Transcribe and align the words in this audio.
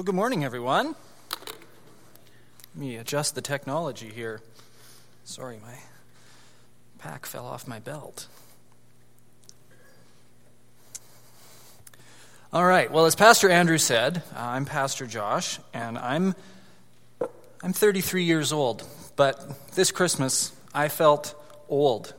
Well, 0.00 0.04
good 0.06 0.14
morning, 0.14 0.46
everyone. 0.46 0.94
Let 1.30 2.74
me 2.74 2.96
adjust 2.96 3.34
the 3.34 3.42
technology 3.42 4.08
here. 4.08 4.40
Sorry, 5.24 5.58
my 5.62 5.74
pack 6.98 7.26
fell 7.26 7.44
off 7.44 7.68
my 7.68 7.80
belt. 7.80 8.26
All 12.50 12.64
right. 12.64 12.90
Well, 12.90 13.04
as 13.04 13.14
Pastor 13.14 13.50
Andrew 13.50 13.76
said, 13.76 14.22
uh, 14.34 14.38
I'm 14.40 14.64
Pastor 14.64 15.04
Josh, 15.04 15.58
and 15.74 15.98
I'm 15.98 16.34
I'm 17.62 17.74
33 17.74 18.24
years 18.24 18.54
old. 18.54 18.82
But 19.16 19.74
this 19.74 19.92
Christmas, 19.92 20.50
I 20.72 20.88
felt 20.88 21.34
old. 21.68 22.14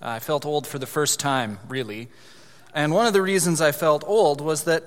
I 0.00 0.20
felt 0.20 0.46
old 0.46 0.66
for 0.66 0.78
the 0.78 0.86
first 0.86 1.20
time, 1.20 1.58
really. 1.68 2.08
And 2.72 2.90
one 2.94 3.04
of 3.04 3.12
the 3.12 3.20
reasons 3.20 3.60
I 3.60 3.72
felt 3.72 4.02
old 4.06 4.40
was 4.40 4.64
that 4.64 4.84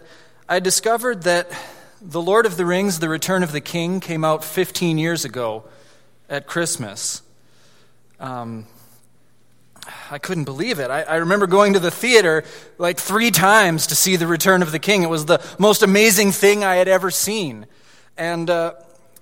I 0.50 0.60
discovered 0.60 1.22
that 1.22 1.52
the 2.02 2.22
Lord 2.22 2.48
of 2.48 2.58
the 2.58 2.66
Rings, 2.66 2.98
The 3.00 3.10
Return 3.10 3.44
of 3.44 3.52
the 3.52 3.62
King, 3.62 4.00
came 4.00 4.26
out 4.26 4.44
15 4.44 4.98
years 4.98 5.24
ago 5.24 5.64
at 6.28 6.48
Christmas. 6.48 7.22
Um, 8.20 8.66
I 10.10 10.18
couldn't 10.18 10.46
believe 10.46 10.80
it. 10.80 10.90
I, 10.90 11.04
I, 11.04 11.16
remember 11.18 11.46
going 11.46 11.74
to 11.74 11.80
the 11.80 11.92
theater 11.92 12.44
like 12.80 13.00
three 13.00 13.30
times 13.30 13.88
to 13.88 13.96
see 13.96 14.16
The 14.16 14.26
Return 14.26 14.64
of 14.64 14.72
the 14.72 14.80
King. 14.80 15.04
It 15.04 15.10
was 15.10 15.26
the 15.26 15.44
most 15.60 15.84
amazing 15.84 16.32
thing 16.32 16.64
I 16.64 16.76
had 16.76 16.88
ever 16.88 17.12
seen. 17.12 17.68
And 18.18 18.50
uh, 18.50 18.74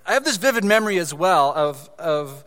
I 0.05 0.13
have 0.13 0.23
this 0.23 0.37
vivid 0.37 0.63
memory 0.63 0.99
as 0.99 1.13
well 1.13 1.53
of, 1.53 1.89
of 1.99 2.45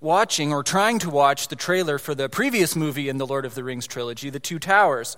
watching 0.00 0.52
or 0.52 0.62
trying 0.62 1.00
to 1.00 1.10
watch 1.10 1.48
the 1.48 1.56
trailer 1.56 1.98
for 1.98 2.14
the 2.14 2.28
previous 2.28 2.76
movie 2.76 3.08
in 3.08 3.18
the 3.18 3.26
Lord 3.26 3.44
of 3.44 3.56
the 3.56 3.64
Rings 3.64 3.88
trilogy, 3.88 4.30
The 4.30 4.40
Two 4.40 4.60
Towers, 4.60 5.16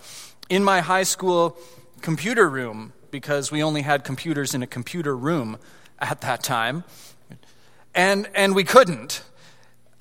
in 0.48 0.64
my 0.64 0.80
high 0.80 1.04
school 1.04 1.58
computer 2.00 2.48
room 2.48 2.92
because 3.14 3.52
we 3.52 3.62
only 3.62 3.82
had 3.82 4.02
computers 4.02 4.56
in 4.56 4.62
a 4.64 4.66
computer 4.66 5.16
room 5.16 5.56
at 6.00 6.20
that 6.22 6.42
time. 6.42 6.82
And, 7.94 8.28
and 8.34 8.56
we 8.56 8.64
couldn't. 8.64 9.22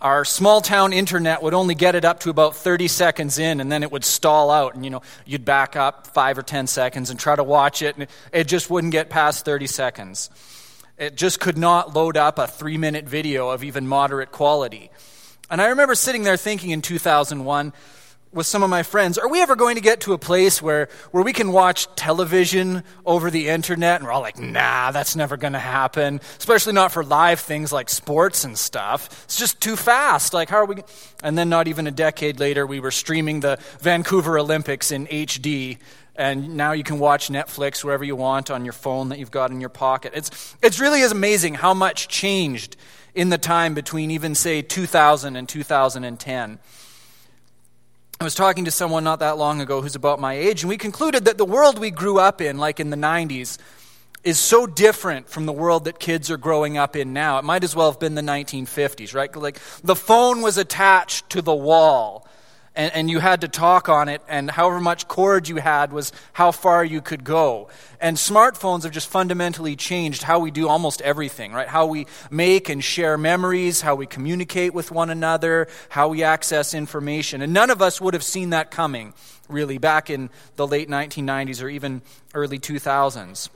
Our 0.01 0.25
small 0.25 0.61
town 0.61 0.93
internet 0.93 1.43
would 1.43 1.53
only 1.53 1.75
get 1.75 1.93
it 1.93 2.05
up 2.05 2.21
to 2.21 2.31
about 2.31 2.55
30 2.55 2.87
seconds 2.87 3.37
in, 3.37 3.61
and 3.61 3.71
then 3.71 3.83
it 3.83 3.91
would 3.91 4.03
stall 4.03 4.49
out. 4.49 4.73
And, 4.73 4.83
you 4.83 4.89
know, 4.89 5.03
you'd 5.27 5.45
back 5.45 5.75
up 5.75 6.07
five 6.07 6.39
or 6.39 6.41
10 6.41 6.65
seconds 6.65 7.11
and 7.11 7.19
try 7.19 7.35
to 7.35 7.43
watch 7.43 7.83
it, 7.83 7.95
and 7.97 8.07
it 8.31 8.47
just 8.47 8.71
wouldn't 8.71 8.91
get 8.91 9.11
past 9.11 9.45
30 9.45 9.67
seconds. 9.67 10.31
It 10.97 11.15
just 11.15 11.39
could 11.39 11.55
not 11.55 11.93
load 11.93 12.17
up 12.17 12.39
a 12.39 12.47
three 12.47 12.79
minute 12.79 13.05
video 13.05 13.49
of 13.49 13.63
even 13.63 13.87
moderate 13.87 14.31
quality. 14.31 14.89
And 15.51 15.61
I 15.61 15.67
remember 15.67 15.93
sitting 15.93 16.23
there 16.23 16.35
thinking 16.35 16.71
in 16.71 16.81
2001, 16.81 17.73
with 18.33 18.47
some 18.47 18.63
of 18.63 18.69
my 18.69 18.83
friends, 18.83 19.17
are 19.17 19.29
we 19.29 19.41
ever 19.41 19.55
going 19.55 19.75
to 19.75 19.81
get 19.81 20.01
to 20.01 20.13
a 20.13 20.17
place 20.17 20.61
where, 20.61 20.89
where 21.11 21.23
we 21.23 21.33
can 21.33 21.51
watch 21.51 21.87
television 21.95 22.83
over 23.05 23.29
the 23.29 23.47
internet? 23.49 23.97
And 23.99 24.05
we're 24.05 24.11
all 24.11 24.21
like, 24.21 24.39
nah, 24.39 24.91
that's 24.91 25.15
never 25.15 25.37
going 25.37 25.53
to 25.53 25.59
happen, 25.59 26.19
especially 26.39 26.73
not 26.73 26.91
for 26.91 27.03
live 27.03 27.39
things 27.39 27.71
like 27.71 27.89
sports 27.89 28.43
and 28.43 28.57
stuff. 28.57 29.23
It's 29.25 29.37
just 29.37 29.61
too 29.61 29.75
fast. 29.75 30.33
Like, 30.33 30.49
how 30.49 30.57
are 30.57 30.65
we? 30.65 30.83
And 31.23 31.37
then, 31.37 31.49
not 31.49 31.67
even 31.67 31.87
a 31.87 31.91
decade 31.91 32.39
later, 32.39 32.65
we 32.65 32.79
were 32.79 32.91
streaming 32.91 33.39
the 33.39 33.59
Vancouver 33.79 34.39
Olympics 34.39 34.91
in 34.91 35.05
HD. 35.07 35.77
And 36.15 36.57
now 36.57 36.73
you 36.73 36.83
can 36.83 36.99
watch 36.99 37.29
Netflix 37.29 37.83
wherever 37.83 38.03
you 38.03 38.15
want 38.15 38.51
on 38.51 38.65
your 38.65 38.73
phone 38.73 39.09
that 39.09 39.19
you've 39.19 39.31
got 39.31 39.51
in 39.51 39.59
your 39.59 39.69
pocket. 39.69 40.13
It's, 40.15 40.55
it's 40.61 40.79
really 40.79 41.01
is 41.01 41.11
amazing 41.11 41.55
how 41.55 41.73
much 41.73 42.07
changed 42.07 42.75
in 43.15 43.29
the 43.29 43.37
time 43.37 43.73
between 43.73 44.11
even, 44.11 44.35
say, 44.35 44.61
2000 44.61 45.35
and 45.35 45.47
2010. 45.47 46.59
I 48.19 48.23
was 48.23 48.35
talking 48.35 48.65
to 48.65 48.71
someone 48.71 49.03
not 49.03 49.19
that 49.19 49.37
long 49.37 49.59
ago 49.59 49.81
who's 49.81 49.95
about 49.95 50.19
my 50.19 50.33
age, 50.33 50.63
and 50.63 50.69
we 50.69 50.77
concluded 50.77 51.25
that 51.25 51.37
the 51.37 51.45
world 51.45 51.77
we 51.77 51.91
grew 51.91 52.19
up 52.19 52.41
in, 52.41 52.57
like 52.57 52.79
in 52.79 52.89
the 52.89 52.97
90s, 52.97 53.57
is 54.23 54.39
so 54.39 54.65
different 54.65 55.27
from 55.29 55.45
the 55.45 55.51
world 55.51 55.85
that 55.85 55.99
kids 55.99 56.31
are 56.31 56.37
growing 56.37 56.77
up 56.77 56.95
in 56.95 57.11
now. 57.11 57.37
It 57.37 57.43
might 57.43 57.63
as 57.63 57.75
well 57.75 57.91
have 57.91 57.99
been 57.99 58.15
the 58.15 58.21
1950s, 58.21 59.13
right? 59.13 59.35
Like 59.35 59.59
the 59.83 59.95
phone 59.95 60.41
was 60.41 60.57
attached 60.57 61.29
to 61.31 61.41
the 61.41 61.53
wall 61.53 62.25
and, 62.75 62.91
and 62.93 63.09
you 63.09 63.19
had 63.19 63.41
to 63.41 63.47
talk 63.47 63.87
on 63.87 64.09
it, 64.09 64.21
and 64.27 64.49
however 64.49 64.79
much 64.79 65.07
cord 65.07 65.47
you 65.47 65.57
had 65.57 65.93
was 65.93 66.11
how 66.33 66.51
far 66.51 66.83
you 66.83 67.01
could 67.01 67.23
go. 67.23 67.69
And 68.01 68.17
smartphones 68.17 68.83
have 68.83 68.91
just 68.91 69.07
fundamentally 69.07 69.75
changed 69.75 70.23
how 70.23 70.39
we 70.39 70.51
do 70.51 70.67
almost 70.67 71.01
everything, 71.01 71.53
right? 71.53 71.67
How 71.67 71.85
we 71.85 72.07
make 72.31 72.69
and 72.69 72.83
share 72.83 73.17
memories, 73.17 73.81
how 73.81 73.95
we 73.95 74.07
communicate 74.07 74.73
with 74.73 74.91
one 74.91 75.09
another, 75.09 75.67
how 75.89 76.09
we 76.09 76.23
access 76.23 76.73
information. 76.73 77.41
And 77.41 77.53
none 77.53 77.69
of 77.69 77.81
us 77.81 78.01
would 78.01 78.13
have 78.15 78.23
seen 78.23 78.49
that 78.49 78.71
coming, 78.71 79.13
really, 79.47 79.77
back 79.77 80.09
in 80.09 80.29
the 80.55 80.65
late 80.65 80.89
1990s 80.89 81.63
or 81.63 81.69
even 81.69 82.01
early 82.33 82.59
2000s. 82.59 83.49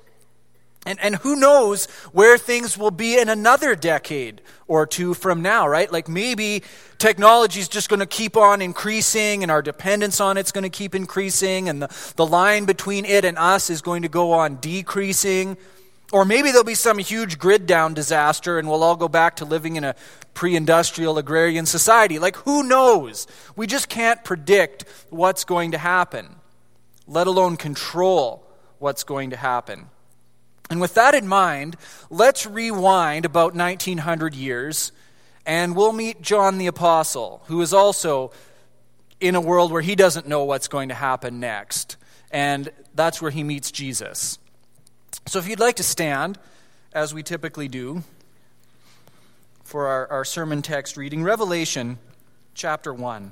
And, 0.87 0.99
and 1.01 1.17
who 1.17 1.35
knows 1.35 1.85
where 2.13 2.37
things 2.37 2.77
will 2.77 2.91
be 2.91 3.19
in 3.19 3.27
another 3.27 3.75
decade 3.75 4.41
or 4.69 4.87
two 4.87 5.13
from 5.13 5.41
now, 5.41 5.67
right? 5.67 5.91
Like 5.91 6.07
maybe 6.07 6.63
technology 6.97 7.59
is 7.59 7.67
just 7.67 7.89
going 7.89 7.99
to 7.99 8.05
keep 8.05 8.37
on 8.37 8.61
increasing 8.61 9.43
and 9.43 9.51
our 9.51 9.61
dependence 9.61 10.21
on 10.21 10.37
it's 10.37 10.53
going 10.53 10.63
to 10.63 10.69
keep 10.69 10.95
increasing 10.95 11.67
and 11.67 11.81
the, 11.81 12.13
the 12.15 12.25
line 12.25 12.63
between 12.63 13.03
it 13.03 13.25
and 13.25 13.37
us 13.37 13.69
is 13.69 13.81
going 13.81 14.03
to 14.03 14.07
go 14.07 14.31
on 14.31 14.61
decreasing. 14.61 15.57
Or 16.13 16.23
maybe 16.23 16.51
there'll 16.51 16.63
be 16.63 16.73
some 16.73 16.99
huge 16.99 17.37
grid 17.37 17.65
down 17.65 17.93
disaster 17.93 18.57
and 18.57 18.69
we'll 18.69 18.81
all 18.81 18.95
go 18.95 19.09
back 19.09 19.35
to 19.37 19.45
living 19.45 19.75
in 19.75 19.83
a 19.83 19.93
pre 20.33 20.55
industrial 20.55 21.17
agrarian 21.17 21.65
society. 21.65 22.17
Like, 22.17 22.37
who 22.37 22.63
knows? 22.63 23.27
We 23.57 23.67
just 23.67 23.89
can't 23.89 24.23
predict 24.23 24.85
what's 25.09 25.43
going 25.43 25.71
to 25.71 25.77
happen, 25.77 26.37
let 27.07 27.27
alone 27.27 27.57
control 27.57 28.47
what's 28.79 29.03
going 29.03 29.31
to 29.31 29.35
happen. 29.35 29.89
And 30.69 30.81
with 30.81 30.95
that 30.95 31.16
in 31.16 31.28
mind, 31.28 31.78
let's 32.09 32.45
rewind 32.45 33.25
about 33.25 33.55
1900 33.55 34.35
years 34.35 34.91
and 35.45 35.78
we'll 35.78 35.94
meet 35.94 36.22
John 36.22 36.57
the 36.57 36.67
Apostle, 36.67 37.41
who 37.45 37.61
is 37.61 37.73
also 37.73 38.31
in 39.22 39.33
a 39.33 39.41
world 39.41 39.72
where 39.72 39.81
he 39.81 39.95
doesn't 39.95 40.27
know 40.27 40.44
what's 40.44 40.67
going 40.67 40.89
to 40.89 40.95
happen 40.95 41.39
next. 41.39 41.95
And 42.31 42.69
that's 42.94 43.22
where 43.22 43.31
he 43.31 43.44
meets 43.44 43.72
Jesus. 43.72 44.39
So 45.25 45.39
if 45.39 45.47
you'd 45.47 45.61
like 45.61 45.77
to 45.77 45.83
stand, 45.83 46.38
as 46.91 47.13
we 47.13 47.23
typically 47.23 47.69
do, 47.69 48.03
for 49.63 49.88
our, 49.88 50.07
our 50.07 50.25
sermon 50.25 50.61
text 50.61 50.97
reading, 50.97 51.23
Revelation 51.23 51.97
chapter 52.53 52.94
1. 52.94 53.31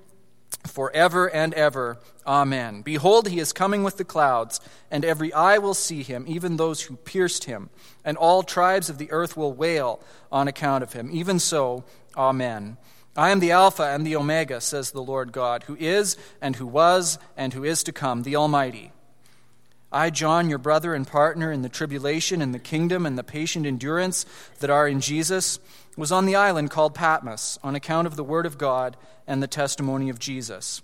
forever 0.67 1.29
and 1.29 1.53
ever. 1.53 1.99
Amen. 2.25 2.81
Behold, 2.81 3.27
he 3.27 3.39
is 3.39 3.53
coming 3.53 3.83
with 3.83 3.97
the 3.97 4.03
clouds, 4.03 4.59
and 4.89 5.03
every 5.03 5.33
eye 5.33 5.57
will 5.57 5.73
see 5.73 6.03
him, 6.03 6.25
even 6.27 6.57
those 6.57 6.83
who 6.83 6.95
pierced 6.97 7.45
him, 7.45 7.69
and 8.05 8.17
all 8.17 8.43
tribes 8.43 8.89
of 8.89 8.97
the 8.97 9.11
earth 9.11 9.35
will 9.35 9.53
wail 9.53 10.01
on 10.31 10.47
account 10.47 10.83
of 10.83 10.93
him. 10.93 11.09
Even 11.11 11.39
so, 11.39 11.83
Amen. 12.15 12.77
I 13.15 13.31
am 13.31 13.39
the 13.39 13.51
Alpha 13.51 13.83
and 13.83 14.05
the 14.05 14.15
Omega, 14.15 14.61
says 14.61 14.91
the 14.91 15.01
Lord 15.01 15.31
God, 15.31 15.63
who 15.63 15.75
is, 15.77 16.15
and 16.41 16.55
who 16.55 16.65
was, 16.65 17.19
and 17.35 17.53
who 17.53 17.63
is 17.63 17.83
to 17.83 17.91
come, 17.91 18.23
the 18.23 18.37
Almighty. 18.37 18.91
I, 19.91 20.09
John, 20.09 20.49
your 20.49 20.57
brother 20.57 20.93
and 20.93 21.05
partner 21.05 21.51
in 21.51 21.63
the 21.63 21.69
tribulation 21.69 22.41
and 22.41 22.53
the 22.53 22.59
kingdom 22.59 23.05
and 23.05 23.17
the 23.17 23.23
patient 23.23 23.65
endurance 23.65 24.25
that 24.59 24.69
are 24.69 24.87
in 24.87 25.01
Jesus, 25.01 25.59
was 25.97 26.11
on 26.11 26.25
the 26.25 26.35
island 26.35 26.71
called 26.71 26.95
Patmos 26.95 27.59
on 27.63 27.75
account 27.75 28.07
of 28.07 28.15
the 28.15 28.23
word 28.23 28.45
of 28.45 28.57
God 28.57 28.95
and 29.27 29.43
the 29.43 29.47
testimony 29.47 30.09
of 30.09 30.19
Jesus. 30.19 30.81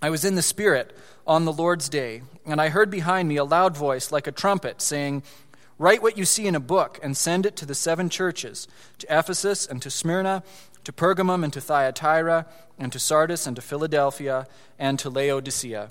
I 0.00 0.10
was 0.10 0.24
in 0.24 0.34
the 0.34 0.42
Spirit 0.42 0.96
on 1.26 1.44
the 1.44 1.52
Lord's 1.52 1.88
day, 1.88 2.22
and 2.46 2.60
I 2.60 2.70
heard 2.70 2.90
behind 2.90 3.28
me 3.28 3.36
a 3.36 3.44
loud 3.44 3.76
voice 3.76 4.10
like 4.10 4.26
a 4.26 4.32
trumpet 4.32 4.80
saying, 4.80 5.22
Write 5.78 6.02
what 6.02 6.16
you 6.16 6.24
see 6.24 6.46
in 6.46 6.54
a 6.54 6.60
book 6.60 6.98
and 7.02 7.16
send 7.16 7.44
it 7.44 7.56
to 7.56 7.66
the 7.66 7.74
seven 7.74 8.08
churches 8.08 8.66
to 8.98 9.06
Ephesus 9.18 9.66
and 9.66 9.82
to 9.82 9.90
Smyrna, 9.90 10.42
to 10.84 10.92
Pergamum 10.92 11.44
and 11.44 11.52
to 11.52 11.60
Thyatira, 11.60 12.46
and 12.78 12.92
to 12.92 12.98
Sardis 12.98 13.46
and 13.46 13.56
to 13.56 13.62
Philadelphia 13.62 14.46
and 14.78 14.98
to 14.98 15.10
Laodicea. 15.10 15.90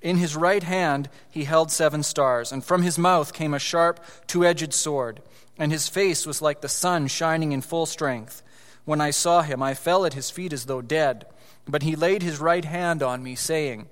In 0.00 0.18
his 0.18 0.36
right 0.36 0.62
hand 0.62 1.08
he 1.30 1.44
held 1.44 1.70
seven 1.70 2.02
stars, 2.02 2.52
and 2.52 2.64
from 2.64 2.82
his 2.82 2.98
mouth 2.98 3.32
came 3.32 3.54
a 3.54 3.58
sharp, 3.58 4.00
two 4.26 4.44
edged 4.44 4.72
sword, 4.72 5.20
and 5.58 5.72
his 5.72 5.88
face 5.88 6.26
was 6.26 6.40
like 6.40 6.60
the 6.60 6.68
sun 6.68 7.08
shining 7.08 7.52
in 7.52 7.60
full 7.60 7.86
strength. 7.86 8.42
When 8.84 9.00
I 9.00 9.10
saw 9.10 9.42
him, 9.42 9.62
I 9.62 9.74
fell 9.74 10.06
at 10.06 10.14
his 10.14 10.30
feet 10.30 10.52
as 10.52 10.64
though 10.64 10.80
dead. 10.80 11.26
But 11.66 11.82
he 11.82 11.94
laid 11.94 12.22
his 12.22 12.40
right 12.40 12.64
hand 12.64 13.02
on 13.02 13.22
me, 13.22 13.34
saying, 13.34 13.88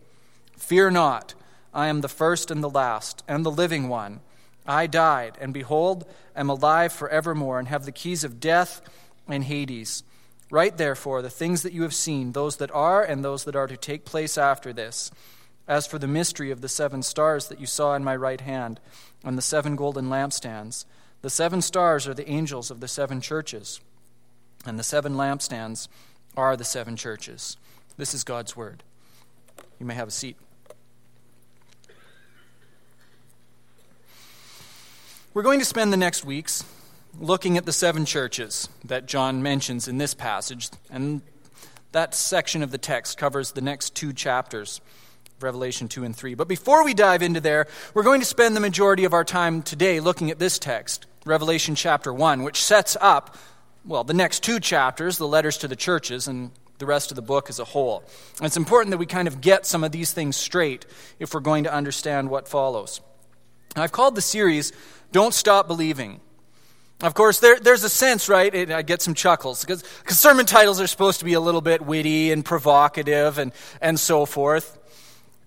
Fear 0.57 0.93
not, 0.93 1.35
I 1.75 1.89
am 1.89 2.01
the 2.01 2.09
first 2.09 2.51
and 2.51 2.65
the 2.65 2.71
last, 2.71 3.23
and 3.29 3.45
the 3.45 3.51
living 3.51 3.89
one. 3.89 4.21
I 4.67 4.87
died, 4.87 5.37
and 5.41 5.53
behold, 5.53 6.07
am 6.35 6.49
alive 6.49 6.93
forevermore, 6.93 7.59
and 7.59 7.69
have 7.69 7.85
the 7.85 7.93
keys 7.93 8.25
of 8.25 8.41
death 8.41 8.81
and 9.29 9.45
Hades. 9.45 10.03
Write 10.51 10.79
therefore 10.79 11.21
the 11.21 11.29
things 11.29 11.63
that 11.63 11.75
you 11.75 11.83
have 11.83 11.95
seen, 11.95 12.33
those 12.33 12.57
that 12.57 12.71
are, 12.71 13.03
and 13.03 13.23
those 13.23 13.45
that 13.45 13.57
are 13.57 13.67
to 13.67 13.77
take 13.77 14.07
place 14.07 14.39
after 14.39 14.73
this. 14.73 15.11
As 15.69 15.87
for 15.87 15.99
the 15.99 16.07
mystery 16.07 16.51
of 16.51 16.61
the 16.61 16.69
seven 16.69 17.03
stars 17.03 17.49
that 17.49 17.61
you 17.61 17.67
saw 17.67 17.95
in 17.95 18.05
my 18.05 18.15
right 18.15 18.41
hand, 18.41 18.81
and 19.25 19.37
the 19.37 19.43
seven 19.43 19.75
golden 19.75 20.09
lampstands, 20.09 20.85
the 21.23 21.31
seven 21.31 21.61
stars 21.61 22.07
are 22.07 22.15
the 22.15 22.29
angels 22.29 22.71
of 22.71 22.81
the 22.81 22.89
seven 22.89 23.21
churches, 23.21 23.81
and 24.65 24.79
the 24.79 24.85
seven 24.85 25.15
lampstands 25.15 25.89
are 26.37 26.57
the 26.57 26.65
seven 26.65 26.97
churches. 26.97 27.57
This 27.97 28.15
is 28.15 28.23
God's 28.23 28.57
word. 28.57 28.83
You 29.81 29.87
may 29.87 29.95
have 29.95 30.09
a 30.09 30.13
seat. 30.13 30.37
We're 35.35 35.43
going 35.43 35.59
to 35.59 35.67
spend 35.67 35.93
the 35.93 35.99
next 35.99 36.25
weeks 36.25 36.65
looking 37.19 37.57
at 37.57 37.67
the 37.67 37.73
seven 37.73 38.05
churches 38.05 38.69
that 38.85 39.07
John 39.07 39.43
mentions 39.43 39.89
in 39.89 39.99
this 39.99 40.15
passage, 40.15 40.71
and 40.91 41.23
that 41.93 42.15
section 42.15 42.63
of 42.63 42.71
the 42.71 42.79
text 42.79 43.19
covers 43.19 43.53
the 43.53 43.61
next 43.61 43.95
two 43.95 44.13
chapters. 44.13 44.81
Revelation 45.41 45.89
2 45.89 46.05
and 46.05 46.17
3. 46.17 46.35
But 46.35 46.49
before 46.49 46.85
we 46.85 46.95
dive 46.95 47.23
into 47.23 47.41
there, 47.41 47.67
we're 47.95 48.03
going 48.03 48.21
to 48.21 48.27
spend 48.27 48.57
the 48.57 48.61
majority 48.61 49.05
of 49.05 49.13
our 49.13 49.25
time 49.25 49.63
today 49.63 50.01
looking 50.01 50.31
at 50.31 50.39
this 50.39 50.59
text, 50.59 51.07
Revelation 51.25 51.75
chapter 51.75 52.13
1, 52.13 52.43
which 52.43 52.63
sets 52.63 52.97
up, 53.01 53.37
well, 53.85 54.05
the 54.05 54.15
next 54.15 54.43
two 54.43 54.61
chapters, 54.61 55.19
the 55.19 55.29
letters 55.29 55.59
to 55.59 55.69
the 55.69 55.77
churches, 55.77 56.27
and 56.27 56.51
the 56.79 56.87
rest 56.87 57.11
of 57.11 57.17
the 57.17 57.23
book 57.23 57.49
as 57.49 57.59
a 57.59 57.65
whole. 57.65 58.05
And 58.39 58.47
it's 58.47 58.57
important 58.57 58.91
that 58.91 58.99
we 58.99 59.07
kind 59.07 59.29
of 59.29 59.41
get 59.41 59.67
some 59.67 59.85
of 59.85 59.93
these 59.93 60.13
things 60.13 60.37
straight 60.37 60.87
if 61.19 61.35
we're 61.35 61.41
going 61.41 61.65
to 61.65 61.73
understand 61.73 62.31
what 62.31 62.49
follows. 62.49 63.01
I've 63.75 63.93
called 63.93 64.15
the 64.15 64.23
series 64.23 64.73
don't 65.13 65.35
stop 65.35 65.69
believing. 65.69 66.21
Of 67.03 67.15
course, 67.15 67.41
there, 67.41 67.61
there's 67.61 67.85
a 67.85 67.89
sense, 67.89 68.29
right? 68.29 68.53
It, 68.55 68.71
I 68.71 68.83
get 68.83 69.03
some 69.03 69.15
chuckles 69.15 69.65
because 69.65 69.85
sermon 70.09 70.47
titles 70.47 70.81
are 70.81 70.87
supposed 70.87 71.19
to 71.19 71.25
be 71.25 71.35
a 71.35 71.41
little 71.41 71.61
bit 71.61 71.83
witty 71.83 72.33
and 72.33 72.45
provocative 72.45 73.39
and, 73.39 73.53
and 73.81 74.01
so 74.01 74.25
forth. 74.25 74.79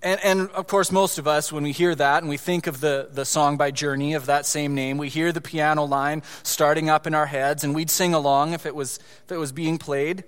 And, 0.02 0.20
and 0.24 0.50
of 0.52 0.68
course, 0.68 0.92
most 0.92 1.18
of 1.18 1.28
us, 1.28 1.52
when 1.52 1.64
we 1.64 1.74
hear 1.74 1.94
that 1.94 2.24
and 2.24 2.30
we 2.30 2.38
think 2.38 2.68
of 2.68 2.80
the, 2.80 3.10
the 3.12 3.26
song 3.26 3.58
by 3.58 3.72
Journey 3.72 4.14
of 4.14 4.28
that 4.28 4.46
same 4.46 4.74
name, 4.74 4.98
we 4.98 5.10
hear 5.10 5.34
the 5.34 5.42
piano 5.42 5.84
line 5.84 6.24
starting 6.44 6.90
up 6.90 7.06
in 7.06 7.14
our 7.14 7.26
heads 7.26 7.66
and 7.66 7.76
we'd 7.76 7.90
sing 7.90 8.14
along 8.14 8.54
if 8.54 8.66
it 8.66 8.74
was, 8.76 9.00
if 9.26 9.32
it 9.32 9.38
was 9.38 9.52
being 9.52 9.78
played. 9.78 10.24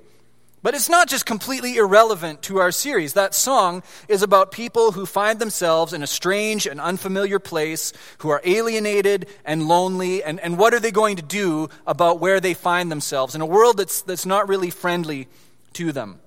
But 0.64 0.76
it's 0.76 0.90
not 0.90 1.08
just 1.08 1.26
completely 1.26 1.78
irrelevant 1.78 2.44
to 2.44 2.60
our 2.60 2.72
series. 2.72 3.14
That 3.14 3.34
song 3.34 3.82
is 4.08 4.22
about 4.22 4.52
people 4.52 4.92
who 4.92 5.06
find 5.06 5.40
themselves 5.40 5.94
in 5.94 6.04
a 6.04 6.08
strange 6.08 6.68
and 6.68 6.80
unfamiliar 6.80 7.40
place, 7.40 7.94
who 8.20 8.30
are 8.30 8.42
alienated 8.44 9.28
and 9.44 9.68
lonely, 9.68 10.24
and, 10.24 10.40
and 10.40 10.60
what 10.60 10.76
are 10.76 10.80
they 10.80 10.92
going 10.92 11.16
to 11.16 11.24
do 11.24 11.70
about 11.88 12.20
where 12.20 12.40
they 12.40 12.54
find 12.54 12.92
themselves 12.92 13.34
in 13.34 13.42
a 13.42 13.46
world 13.46 13.78
that's, 13.78 14.04
that's 14.04 14.26
not 14.26 14.50
really 14.50 14.70
friendly 14.70 15.28
to 15.74 15.92
them. 15.92 16.20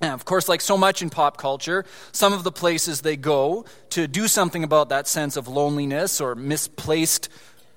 And 0.00 0.12
of 0.12 0.24
course, 0.24 0.48
like 0.48 0.60
so 0.60 0.76
much 0.76 1.02
in 1.02 1.10
pop 1.10 1.36
culture, 1.36 1.84
some 2.12 2.32
of 2.32 2.44
the 2.44 2.52
places 2.52 3.00
they 3.00 3.16
go 3.16 3.64
to 3.90 4.08
do 4.08 4.28
something 4.28 4.64
about 4.64 4.88
that 4.88 5.06
sense 5.06 5.36
of 5.36 5.48
loneliness 5.48 6.20
or 6.20 6.34
misplaced 6.34 7.28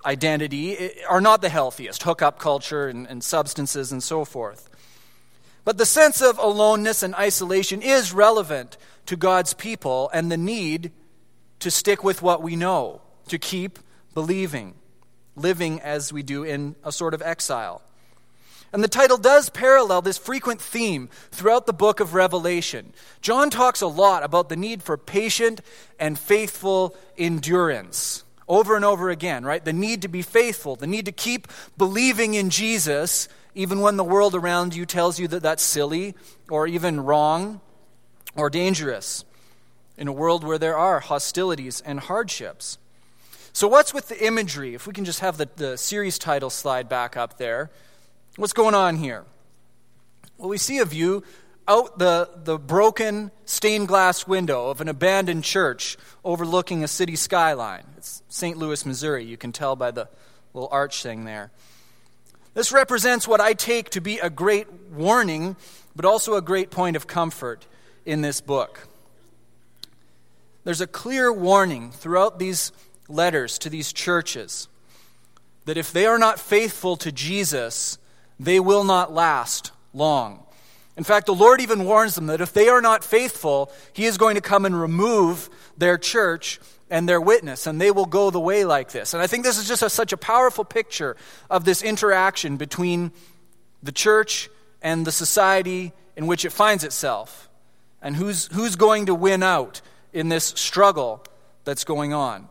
identity 0.06 0.92
are 1.08 1.22
not 1.22 1.42
the 1.42 1.50
healthiest 1.50 2.04
hookup 2.04 2.40
culture 2.40 2.88
and, 2.88 3.08
and 3.08 3.24
substances 3.24 3.92
and 3.92 4.02
so 4.02 4.26
forth. 4.26 4.70
But 5.64 5.78
the 5.78 5.86
sense 5.86 6.22
of 6.22 6.38
aloneness 6.38 7.04
and 7.04 7.14
isolation 7.14 7.82
is 7.82 8.14
relevant 8.14 8.78
to 9.08 9.16
God's 9.16 9.54
people 9.54 10.10
and 10.14 10.32
the 10.32 10.38
need 10.38 10.92
to 11.60 11.70
stick 11.70 12.04
with 12.04 12.22
what 12.22 12.42
we 12.42 12.56
know, 12.56 13.02
to 13.28 13.38
keep 13.38 13.80
believing, 14.14 14.76
living 15.36 15.82
as 15.82 16.14
we 16.14 16.24
do 16.24 16.44
in 16.44 16.76
a 16.84 16.92
sort 16.92 17.14
of 17.14 17.22
exile. 17.22 17.82
And 18.74 18.84
the 18.84 18.90
title 18.90 19.18
does 19.18 19.50
parallel 19.50 20.02
this 20.02 20.18
frequent 20.18 20.62
theme 20.62 21.10
throughout 21.32 21.66
the 21.66 21.74
book 21.74 22.00
of 22.00 22.14
Revelation. 22.14 22.94
John 23.22 23.50
talks 23.50 23.82
a 23.82 23.88
lot 23.88 24.24
about 24.24 24.50
the 24.50 24.58
need 24.58 24.84
for 24.84 24.98
patient 24.98 25.62
and 26.00 26.20
faithful 26.20 26.96
endurance 27.18 28.24
over 28.48 28.76
and 28.76 28.86
over 28.86 29.10
again, 29.10 29.44
right? 29.44 29.64
The 29.64 29.74
need 29.74 30.02
to 30.04 30.08
be 30.08 30.22
faithful, 30.22 30.76
the 30.76 30.88
need 30.88 31.06
to 31.06 31.12
keep 31.12 31.48
believing 31.78 32.34
in 32.34 32.50
Jesus 32.50 33.28
even 33.58 33.82
when 33.82 33.98
the 33.98 34.04
world 34.04 34.36
around 34.36 34.76
you 34.76 34.86
tells 34.86 35.20
you 35.20 35.28
that 35.30 35.42
that's 35.42 35.64
silly 35.64 36.14
or 36.48 36.68
even 36.68 37.02
wrong 37.02 37.60
or 38.36 38.52
dangerous, 38.52 39.26
in 39.98 40.08
a 40.08 40.14
world 40.14 40.44
where 40.44 40.60
there 40.60 40.78
are 40.78 41.00
hostilities 41.00 41.82
and 41.82 42.00
hardships. 42.02 42.78
So, 43.52 43.68
what's 43.68 43.96
with 43.96 44.10
the 44.10 44.24
imagery? 44.24 44.76
If 44.76 44.86
we 44.86 44.94
can 44.94 45.06
just 45.06 45.22
have 45.22 45.38
the, 45.38 45.50
the 45.56 45.76
series 45.76 46.20
title 46.20 46.52
slide 46.52 46.88
back 46.88 47.18
up 47.18 47.40
there. 47.40 47.72
What's 48.38 48.54
going 48.54 48.76
on 48.76 48.98
here? 48.98 49.26
Well, 50.38 50.48
we 50.48 50.60
see 50.60 50.78
a 50.78 50.86
view 50.86 51.24
out 51.68 51.98
the, 51.98 52.30
the 52.44 52.60
broken 52.60 53.32
stained 53.46 53.88
glass 53.88 54.28
window 54.28 54.70
of 54.70 54.80
an 54.80 54.88
abandoned 54.88 55.44
church 55.44 55.98
overlooking 56.24 56.84
a 56.84 56.88
city 56.88 57.16
skyline. 57.16 57.84
It's 57.98 58.22
St. 58.30 58.56
Louis, 58.56 58.86
Missouri. 58.86 59.26
You 59.26 59.38
can 59.38 59.52
tell 59.52 59.76
by 59.76 59.90
the 59.90 60.08
little 60.54 60.70
arch 60.72 61.02
thing 61.02 61.26
there. 61.26 61.50
This 62.54 62.72
represents 62.72 63.28
what 63.28 63.42
I 63.42 63.54
take 63.54 63.90
to 63.92 64.02
be 64.02 64.20
a 64.20 64.30
great 64.30 64.72
warning, 64.92 65.56
but 65.96 66.06
also 66.06 66.36
a 66.36 66.42
great 66.42 66.70
point 66.70 66.96
of 66.96 67.08
comfort 67.08 67.66
in 68.06 68.22
this 68.22 68.40
book. 68.40 68.88
There's 70.64 70.82
a 70.82 70.88
clear 70.88 71.34
warning 71.34 71.90
throughout 71.90 72.38
these 72.38 72.72
letters 73.10 73.58
to 73.60 73.70
these 73.72 73.92
churches 73.92 74.68
that 75.66 75.76
if 75.76 75.92
they 75.92 76.06
are 76.06 76.20
not 76.20 76.40
faithful 76.40 76.98
to 76.98 77.12
Jesus, 77.12 77.98
they 78.40 78.60
will 78.60 78.84
not 78.84 79.14
last 79.14 79.72
long. 79.94 80.44
In 80.96 81.04
fact, 81.04 81.28
the 81.28 81.36
Lord 81.36 81.62
even 81.62 81.86
warns 81.86 82.16
them 82.16 82.28
that 82.28 82.42
if 82.42 82.54
they 82.54 82.70
are 82.70 82.82
not 82.82 83.04
faithful, 83.04 83.72
He 83.94 84.06
is 84.06 84.18
going 84.18 84.36
to 84.36 84.42
come 84.42 84.66
and 84.66 84.80
remove 84.80 85.50
their 85.78 85.98
church 85.98 86.60
and 86.90 87.08
their 87.08 87.22
witness, 87.22 87.68
and 87.68 87.80
they 87.80 87.92
will 87.92 88.06
go 88.06 88.30
the 88.32 88.40
way 88.40 88.66
like 88.66 88.92
this. 88.92 89.14
And 89.14 89.22
I 89.22 89.28
think 89.28 89.44
this 89.44 89.58
is 89.58 89.68
just 89.68 89.84
a, 89.84 89.90
such 89.90 90.14
a 90.14 90.18
powerful 90.18 90.64
picture 90.64 91.16
of 91.50 91.66
this 91.66 91.84
interaction 91.84 92.58
between 92.58 93.12
the 93.84 93.92
church 93.92 94.50
and 94.82 95.06
the 95.06 95.12
society 95.12 95.92
in 96.16 96.28
which 96.28 96.46
it 96.46 96.52
finds 96.52 96.84
itself, 96.84 97.50
and 98.02 98.16
who's, 98.16 98.48
who's 98.48 98.76
going 98.76 99.08
to 99.08 99.16
win 99.16 99.44
out 99.44 99.82
in 100.14 100.30
this 100.30 100.46
struggle 100.46 101.24
that's 101.64 101.84
going 101.84 102.14
on. 102.14 102.50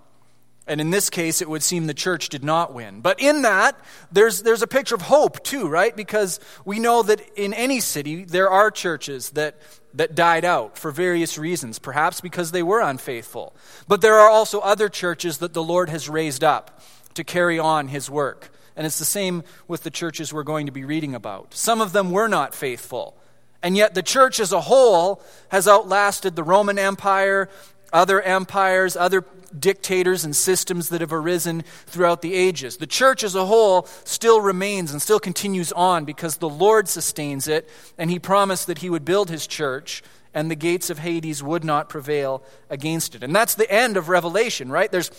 And 0.68 0.80
in 0.80 0.90
this 0.90 1.10
case, 1.10 1.40
it 1.40 1.48
would 1.48 1.62
seem 1.62 1.86
the 1.86 1.94
church 1.94 2.28
did 2.28 2.42
not 2.42 2.74
win. 2.74 3.00
But 3.00 3.20
in 3.20 3.42
that, 3.42 3.78
there's, 4.10 4.42
there's 4.42 4.62
a 4.62 4.66
picture 4.66 4.96
of 4.96 5.02
hope, 5.02 5.44
too, 5.44 5.68
right? 5.68 5.94
Because 5.94 6.40
we 6.64 6.80
know 6.80 7.02
that 7.04 7.20
in 7.36 7.54
any 7.54 7.78
city, 7.78 8.24
there 8.24 8.50
are 8.50 8.72
churches 8.72 9.30
that, 9.30 9.60
that 9.94 10.16
died 10.16 10.44
out 10.44 10.76
for 10.76 10.90
various 10.90 11.38
reasons, 11.38 11.78
perhaps 11.78 12.20
because 12.20 12.50
they 12.50 12.64
were 12.64 12.80
unfaithful. 12.80 13.54
But 13.86 14.00
there 14.00 14.16
are 14.16 14.28
also 14.28 14.58
other 14.58 14.88
churches 14.88 15.38
that 15.38 15.54
the 15.54 15.62
Lord 15.62 15.88
has 15.88 16.08
raised 16.08 16.42
up 16.42 16.82
to 17.14 17.22
carry 17.22 17.60
on 17.60 17.88
his 17.88 18.10
work. 18.10 18.50
And 18.74 18.86
it's 18.86 18.98
the 18.98 19.04
same 19.04 19.44
with 19.68 19.84
the 19.84 19.90
churches 19.90 20.32
we're 20.32 20.42
going 20.42 20.66
to 20.66 20.72
be 20.72 20.84
reading 20.84 21.14
about. 21.14 21.54
Some 21.54 21.80
of 21.80 21.92
them 21.92 22.10
were 22.10 22.28
not 22.28 22.56
faithful. 22.56 23.16
And 23.62 23.76
yet, 23.76 23.94
the 23.94 24.02
church 24.02 24.38
as 24.38 24.52
a 24.52 24.60
whole 24.60 25.22
has 25.48 25.66
outlasted 25.66 26.36
the 26.36 26.44
Roman 26.44 26.78
Empire 26.78 27.48
other 27.92 28.20
empires, 28.20 28.96
other 28.96 29.24
dictators 29.58 30.24
and 30.24 30.34
systems 30.34 30.88
that 30.88 31.00
have 31.00 31.12
arisen 31.12 31.62
throughout 31.86 32.22
the 32.22 32.34
ages. 32.34 32.76
The 32.76 32.86
church 32.86 33.24
as 33.24 33.34
a 33.34 33.46
whole 33.46 33.86
still 34.04 34.40
remains 34.40 34.92
and 34.92 35.00
still 35.00 35.20
continues 35.20 35.72
on 35.72 36.04
because 36.04 36.36
the 36.36 36.48
Lord 36.48 36.88
sustains 36.88 37.48
it, 37.48 37.68
and 37.96 38.10
He 38.10 38.18
promised 38.18 38.66
that 38.66 38.78
He 38.78 38.90
would 38.90 39.04
build 39.04 39.30
His 39.30 39.46
church 39.46 40.02
and 40.34 40.50
the 40.50 40.54
gates 40.54 40.90
of 40.90 40.98
Hades 40.98 41.42
would 41.42 41.64
not 41.64 41.88
prevail 41.88 42.42
against 42.68 43.14
it. 43.14 43.22
And 43.22 43.34
that's 43.34 43.54
the 43.54 43.70
end 43.70 43.96
of 43.96 44.10
Revelation, 44.10 44.70
right? 44.70 44.92
There's 44.92 45.10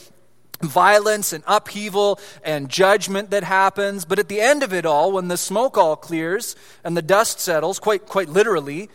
violence 0.62 1.34
and 1.34 1.44
upheaval 1.48 2.20
and 2.44 2.70
judgment 2.70 3.32
that 3.32 3.44
happens, 3.44 4.06
but 4.06 4.20
at 4.20 4.30
the 4.30 4.40
end 4.40 4.62
of 4.62 4.74
it 4.74 4.86
all, 4.86 5.12
when 5.12 5.28
the 5.28 5.38
smoke 5.38 5.76
all 5.76 5.96
clears 5.96 6.56
and 6.84 6.96
the 6.96 7.02
dust 7.02 7.40
settles, 7.40 7.80
quite, 7.80 8.06
quite 8.06 8.30
literally, 8.30 8.90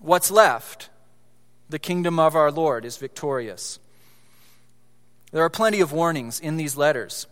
what's 0.00 0.30
left? 0.30 0.90
The 1.68 1.78
kingdom 1.78 2.18
of 2.18 2.34
our 2.34 2.50
Lord 2.50 2.84
is 2.84 2.96
victorious. 2.96 3.78
There 5.32 5.42
are 5.42 5.50
plenty 5.50 5.80
of 5.80 5.92
warnings 5.92 6.40
in 6.40 6.56
these 6.56 6.76
letters. 6.76 7.26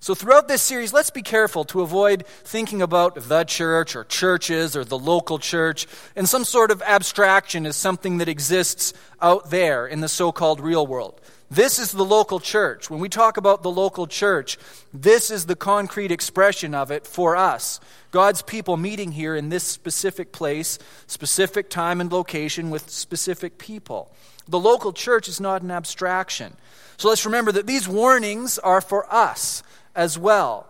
So, 0.00 0.14
throughout 0.14 0.46
this 0.46 0.62
series, 0.62 0.92
let's 0.92 1.10
be 1.10 1.22
careful 1.22 1.64
to 1.64 1.80
avoid 1.80 2.24
thinking 2.26 2.82
about 2.82 3.16
the 3.16 3.42
church 3.42 3.96
or 3.96 4.04
churches 4.04 4.76
or 4.76 4.84
the 4.84 4.98
local 4.98 5.38
church 5.38 5.88
in 6.14 6.26
some 6.26 6.44
sort 6.44 6.70
of 6.70 6.82
abstraction 6.82 7.66
as 7.66 7.74
something 7.74 8.18
that 8.18 8.28
exists 8.28 8.92
out 9.20 9.50
there 9.50 9.88
in 9.88 10.00
the 10.00 10.08
so 10.08 10.30
called 10.30 10.60
real 10.60 10.86
world. 10.86 11.20
This 11.50 11.78
is 11.78 11.92
the 11.92 12.04
local 12.04 12.40
church. 12.40 12.90
When 12.90 13.00
we 13.00 13.08
talk 13.08 13.38
about 13.38 13.62
the 13.62 13.70
local 13.70 14.06
church, 14.06 14.58
this 14.92 15.30
is 15.30 15.46
the 15.46 15.56
concrete 15.56 16.12
expression 16.12 16.74
of 16.74 16.90
it 16.90 17.06
for 17.06 17.36
us. 17.36 17.80
God's 18.10 18.42
people 18.42 18.76
meeting 18.76 19.12
here 19.12 19.34
in 19.34 19.48
this 19.48 19.64
specific 19.64 20.30
place, 20.30 20.78
specific 21.06 21.70
time 21.70 22.02
and 22.02 22.12
location 22.12 22.68
with 22.68 22.90
specific 22.90 23.56
people. 23.56 24.12
The 24.46 24.58
local 24.58 24.92
church 24.92 25.26
is 25.26 25.40
not 25.40 25.62
an 25.62 25.70
abstraction. 25.70 26.54
So 26.98 27.08
let's 27.08 27.24
remember 27.24 27.52
that 27.52 27.66
these 27.66 27.88
warnings 27.88 28.58
are 28.58 28.82
for 28.82 29.12
us 29.12 29.62
as 29.94 30.18
well. 30.18 30.66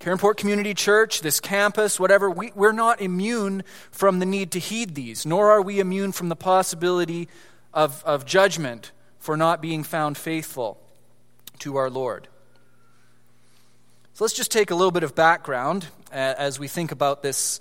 Caronport 0.00 0.36
Community 0.36 0.74
Church, 0.74 1.20
this 1.20 1.38
campus, 1.38 2.00
whatever, 2.00 2.28
we, 2.30 2.52
we're 2.54 2.72
not 2.72 3.00
immune 3.00 3.62
from 3.90 4.18
the 4.18 4.26
need 4.26 4.50
to 4.52 4.58
heed 4.58 4.94
these, 4.94 5.24
nor 5.24 5.50
are 5.52 5.62
we 5.62 5.78
immune 5.78 6.12
from 6.12 6.28
the 6.28 6.36
possibility 6.36 7.28
of, 7.72 8.02
of 8.04 8.26
judgment 8.26 8.92
for 9.26 9.36
not 9.36 9.60
being 9.60 9.82
found 9.82 10.16
faithful 10.16 10.80
to 11.58 11.74
our 11.74 11.90
Lord. 11.90 12.28
So 14.14 14.22
let's 14.22 14.34
just 14.34 14.52
take 14.52 14.70
a 14.70 14.76
little 14.76 14.92
bit 14.92 15.02
of 15.02 15.16
background 15.16 15.88
uh, 16.12 16.14
as 16.14 16.60
we 16.60 16.68
think 16.68 16.92
about 16.92 17.24
this, 17.24 17.58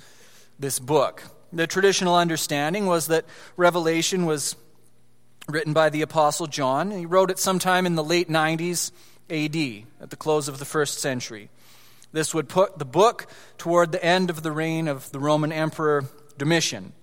this 0.60 0.78
book. 0.78 1.24
The 1.52 1.66
traditional 1.66 2.16
understanding 2.16 2.86
was 2.86 3.08
that 3.08 3.26
Revelation 3.58 4.28
was 4.28 4.56
written 5.50 5.74
by 5.74 5.90
the 5.90 6.04
Apostle 6.04 6.46
John. 6.46 6.92
He 6.92 7.08
wrote 7.08 7.32
it 7.32 7.40
sometime 7.40 7.88
in 7.88 7.96
the 7.96 8.04
late 8.04 8.30
90s 8.30 8.92
AD, 9.32 9.88
at 10.00 10.12
the 10.12 10.18
close 10.18 10.48
of 10.48 10.60
the 10.60 10.66
first 10.66 11.00
century. 11.00 11.50
This 12.12 12.32
would 12.32 12.48
put 12.48 12.78
the 12.78 12.86
book 12.86 13.26
toward 13.58 13.92
the 13.92 14.06
end 14.06 14.30
of 14.30 14.44
the 14.44 14.52
reign 14.52 14.88
of 14.88 15.12
the 15.12 15.20
Roman 15.20 15.52
Emperor 15.52 16.06
Domitian. 16.38 16.94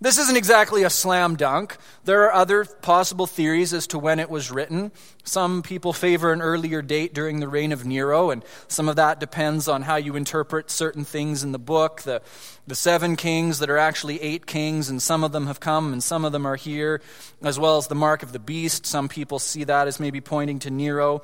This 0.00 0.18
isn't 0.18 0.36
exactly 0.36 0.84
a 0.84 0.90
slam 0.90 1.34
dunk. 1.34 1.76
There 2.04 2.22
are 2.22 2.32
other 2.32 2.64
possible 2.64 3.26
theories 3.26 3.74
as 3.74 3.88
to 3.88 3.98
when 3.98 4.20
it 4.20 4.30
was 4.30 4.48
written. 4.48 4.92
Some 5.24 5.60
people 5.60 5.92
favor 5.92 6.32
an 6.32 6.40
earlier 6.40 6.82
date 6.82 7.14
during 7.14 7.40
the 7.40 7.48
reign 7.48 7.72
of 7.72 7.84
Nero, 7.84 8.30
and 8.30 8.44
some 8.68 8.88
of 8.88 8.94
that 8.94 9.18
depends 9.18 9.66
on 9.66 9.82
how 9.82 9.96
you 9.96 10.14
interpret 10.14 10.70
certain 10.70 11.04
things 11.04 11.42
in 11.42 11.50
the 11.50 11.58
book. 11.58 12.02
The, 12.02 12.22
the 12.68 12.76
seven 12.76 13.16
kings 13.16 13.58
that 13.58 13.70
are 13.70 13.76
actually 13.78 14.22
eight 14.22 14.46
kings, 14.46 14.88
and 14.88 15.02
some 15.02 15.24
of 15.24 15.32
them 15.32 15.48
have 15.48 15.58
come 15.58 15.92
and 15.92 16.02
some 16.02 16.24
of 16.24 16.30
them 16.30 16.46
are 16.46 16.56
here, 16.56 17.02
as 17.42 17.58
well 17.58 17.76
as 17.76 17.88
the 17.88 17.96
mark 17.96 18.22
of 18.22 18.32
the 18.32 18.38
beast. 18.38 18.86
Some 18.86 19.08
people 19.08 19.40
see 19.40 19.64
that 19.64 19.88
as 19.88 19.98
maybe 19.98 20.20
pointing 20.20 20.60
to 20.60 20.70
Nero. 20.70 21.22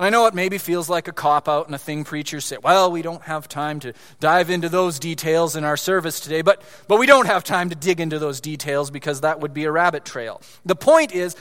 And 0.00 0.06
I 0.06 0.08
know 0.08 0.24
it 0.24 0.32
maybe 0.32 0.56
feels 0.56 0.88
like 0.88 1.08
a 1.08 1.12
cop 1.12 1.46
out 1.46 1.66
and 1.66 1.74
a 1.74 1.78
thing 1.78 2.04
preachers 2.04 2.46
say, 2.46 2.56
well, 2.62 2.90
we 2.90 3.02
don't 3.02 3.20
have 3.20 3.46
time 3.48 3.80
to 3.80 3.92
dive 4.18 4.48
into 4.48 4.70
those 4.70 4.98
details 4.98 5.56
in 5.56 5.64
our 5.64 5.76
service 5.76 6.20
today, 6.20 6.40
but, 6.40 6.62
but 6.88 6.98
we 6.98 7.04
don't 7.04 7.26
have 7.26 7.44
time 7.44 7.68
to 7.68 7.76
dig 7.76 8.00
into 8.00 8.18
those 8.18 8.40
details 8.40 8.90
because 8.90 9.20
that 9.20 9.40
would 9.40 9.52
be 9.52 9.64
a 9.64 9.70
rabbit 9.70 10.06
trail. 10.06 10.40
The 10.64 10.74
point 10.74 11.12
is, 11.12 11.36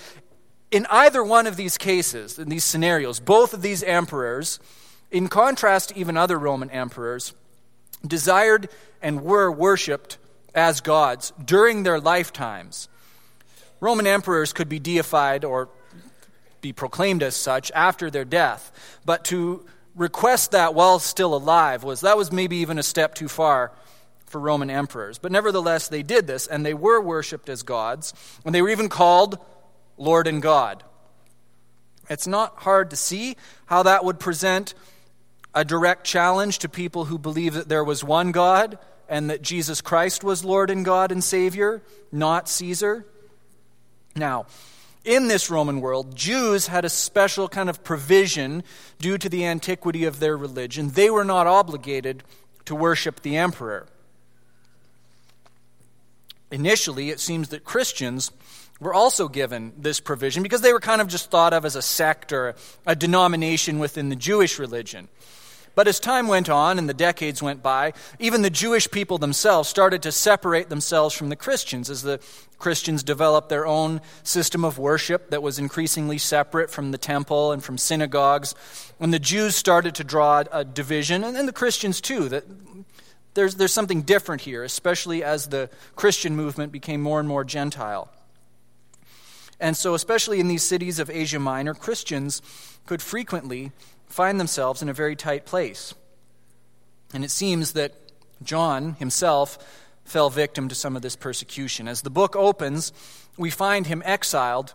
in 0.72 0.86
either 0.90 1.24
one 1.24 1.48
of 1.48 1.56
these 1.56 1.78
cases, 1.78 2.38
in 2.38 2.50
these 2.50 2.66
scenarios, 2.66 3.22
both 3.22 3.54
of 3.54 3.62
these 3.62 3.82
emperors, 3.82 4.60
in 5.10 5.30
contrast 5.30 5.90
to 5.90 5.98
even 5.98 6.18
other 6.18 6.38
Roman 6.38 6.70
emperors, 6.70 7.34
desired 8.06 8.68
and 9.02 9.22
were 9.22 9.50
worshipped 9.50 10.18
as 10.54 10.82
gods 10.82 11.32
during 11.46 11.84
their 11.84 12.02
lifetimes. 12.02 12.90
Roman 13.80 14.06
emperors 14.06 14.52
could 14.52 14.68
be 14.68 14.80
deified 14.80 15.46
or 15.46 15.70
be 16.62 16.74
proclaimed 16.74 17.24
as 17.24 17.36
such 17.36 17.72
after 17.72 18.10
their 18.10 18.26
death. 18.26 18.72
But 19.06 19.26
to 19.26 19.66
request 19.96 20.52
that 20.52 20.74
while 20.74 21.00
still 21.00 21.36
alive 21.36 21.84
was 21.84 22.02
that 22.02 22.18
was 22.18 22.32
maybe 22.32 22.58
even 22.58 22.78
a 22.80 22.84
step 22.84 23.16
too 23.16 23.28
far 23.28 23.72
for 24.26 24.40
Roman 24.40 24.70
emperors. 24.70 25.18
But 25.18 25.32
nevertheless, 25.32 25.88
they 25.88 26.04
did 26.04 26.28
this, 26.28 26.48
and 26.48 26.66
they 26.66 26.74
were 26.74 27.02
worshipped 27.02 27.50
as 27.50 27.64
gods, 27.64 28.14
and 28.46 28.54
they 28.54 28.62
were 28.62 28.70
even 28.70 28.90
called 28.90 29.40
Lord 29.98 30.28
and 30.28 30.42
God. 30.42 30.84
It's 32.10 32.28
not 32.28 32.58
hard 32.58 32.90
to 32.92 32.96
see 32.96 33.36
how 33.66 33.84
that 33.84 34.06
would 34.06 34.20
present 34.20 34.74
a 35.54 35.66
direct 35.66 36.06
challenge 36.06 36.60
to 36.60 36.70
people 36.70 37.06
who 37.06 37.18
believe 37.18 37.54
that 37.56 37.70
there 37.70 37.84
was 37.84 38.04
one 38.04 38.32
God 38.32 38.78
and 39.08 39.30
that 39.30 39.42
Jesus 39.42 39.82
Christ 39.82 40.24
was 40.24 40.46
Lord 40.46 40.70
and 40.70 40.86
God 40.86 41.12
and 41.12 41.24
Savior, 41.24 41.82
not 42.12 42.48
Caesar. 42.48 43.06
Now, 44.16 44.46
in 45.10 45.28
this 45.28 45.50
Roman 45.50 45.82
world, 45.82 46.16
Jews 46.16 46.68
had 46.68 46.86
a 46.86 46.90
special 46.90 47.50
kind 47.50 47.68
of 47.68 47.84
provision 47.84 48.64
due 49.00 49.18
to 49.18 49.28
the 49.28 49.44
antiquity 49.44 50.06
of 50.06 50.20
their 50.20 50.38
religion. 50.38 50.90
They 50.90 51.10
were 51.10 51.26
not 51.26 51.48
obligated 51.48 52.24
to 52.66 52.76
worship 52.76 53.24
the 53.24 53.36
emperor. 53.36 53.88
Initially, 56.52 57.10
it 57.10 57.20
seems 57.20 57.50
that 57.50 57.64
Christians 57.64 58.32
were 58.80 58.94
also 58.94 59.28
given 59.28 59.74
this 59.76 60.00
provision 60.00 60.44
because 60.44 60.62
they 60.62 60.74
were 60.74 60.80
kind 60.80 61.02
of 61.02 61.08
just 61.08 61.32
thought 61.32 61.54
of 61.54 61.66
as 61.66 61.76
a 61.76 61.82
sect 61.82 62.32
or 62.32 62.54
a 62.86 62.96
denomination 62.96 63.80
within 63.80 64.10
the 64.10 64.16
Jewish 64.16 64.60
religion. 64.60 65.08
But 65.80 65.88
as 65.88 66.02
time 66.02 66.28
went 66.28 66.50
on 66.50 66.78
and 66.78 66.90
the 66.90 66.94
decades 66.94 67.42
went 67.42 67.64
by, 67.64 67.94
even 68.20 68.42
the 68.42 68.50
Jewish 68.50 68.92
people 68.92 69.18
themselves 69.18 69.70
started 69.70 70.02
to 70.02 70.12
separate 70.12 70.68
themselves 70.68 71.16
from 71.16 71.30
the 71.30 71.38
Christians 71.38 71.90
as 71.90 72.02
the 72.02 72.20
Christians 72.58 73.02
developed 73.02 73.48
their 73.48 73.66
own 73.66 74.02
system 74.22 74.66
of 74.66 74.78
worship 74.78 75.30
that 75.30 75.42
was 75.42 75.58
increasingly 75.58 76.18
separate 76.18 76.70
from 76.70 76.92
the 76.92 76.98
temple 76.98 77.54
and 77.54 77.64
from 77.64 77.78
synagogues. 77.78 78.56
When 78.98 79.12
the 79.12 79.20
Jews 79.20 79.56
started 79.56 79.96
to 79.96 80.04
draw 80.04 80.44
a 80.52 80.66
division, 80.66 81.24
and, 81.24 81.34
then 81.34 81.46
the 81.46 81.54
Christians 81.54 82.02
too, 82.02 82.28
that 82.28 82.44
there's, 83.34 83.56
there's 83.56 83.72
something 83.72 84.02
different 84.02 84.42
here, 84.42 84.66
especially 84.66 85.24
as 85.24 85.48
the 85.48 85.70
Christian 85.96 86.36
movement 86.36 86.74
became 86.74 87.00
more 87.00 87.22
and 87.22 87.30
more 87.30 87.46
Gentile. 87.46 88.12
And 89.62 89.78
so, 89.78 89.94
especially 89.94 90.42
in 90.42 90.50
these 90.50 90.64
cities 90.64 91.00
of 91.00 91.10
Asia 91.10 91.40
Minor, 91.40 91.74
Christians 91.74 92.42
could 92.86 93.02
frequently 93.02 93.72
find 94.10 94.40
themselves 94.40 94.82
in 94.82 94.90
a 94.90 94.94
very 94.94 95.16
tight 95.16 95.46
place. 95.46 95.94
And 97.14 97.24
it 97.24 97.32
seems 97.32 97.74
that 97.74 97.94
John 98.44 98.94
himself 98.96 99.58
fell 100.04 100.30
victim 100.30 100.68
to 100.70 100.76
some 100.76 100.96
of 100.96 101.02
this 101.02 101.16
persecution. 101.16 101.88
As 101.88 102.02
the 102.02 102.10
book 102.10 102.36
opens, 102.36 102.92
we 103.38 103.50
find 103.50 103.88
him 103.88 104.02
exiled 104.06 104.74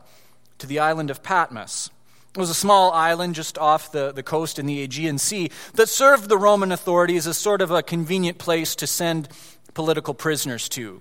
to 0.58 0.66
the 0.66 0.78
island 0.78 1.10
of 1.10 1.22
Patmos. 1.22 1.90
It 2.34 2.38
was 2.38 2.50
a 2.50 2.54
small 2.54 2.92
island 2.92 3.34
just 3.34 3.58
off 3.58 3.92
the, 3.92 4.12
the 4.12 4.22
coast 4.22 4.58
in 4.58 4.66
the 4.66 4.82
Aegean 4.82 5.18
Sea 5.18 5.50
that 5.74 5.88
served 5.88 6.28
the 6.28 6.38
Roman 6.38 6.72
authorities 6.72 7.26
as 7.26 7.36
sort 7.36 7.62
of 7.62 7.70
a 7.70 7.82
convenient 7.82 8.38
place 8.38 8.74
to 8.76 8.86
send 8.86 9.28
political 9.74 10.14
prisoners 10.14 10.68
to 10.70 11.00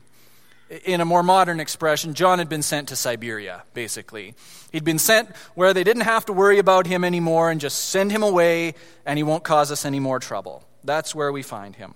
in 0.85 1.01
a 1.01 1.05
more 1.05 1.23
modern 1.23 1.59
expression, 1.59 2.13
John 2.13 2.39
had 2.39 2.49
been 2.49 2.61
sent 2.61 2.89
to 2.89 2.95
Siberia, 2.95 3.63
basically. 3.73 4.35
He'd 4.71 4.83
been 4.83 4.99
sent 4.99 5.35
where 5.55 5.73
they 5.73 5.83
didn't 5.83 6.03
have 6.03 6.25
to 6.25 6.33
worry 6.33 6.59
about 6.59 6.87
him 6.87 7.03
anymore 7.03 7.51
and 7.51 7.61
just 7.61 7.89
send 7.89 8.11
him 8.11 8.23
away, 8.23 8.75
and 9.05 9.17
he 9.17 9.23
won't 9.23 9.43
cause 9.43 9.71
us 9.71 9.85
any 9.85 9.99
more 9.99 10.19
trouble. 10.19 10.63
That's 10.83 11.13
where 11.13 11.31
we 11.31 11.43
find 11.43 11.75
him. 11.75 11.93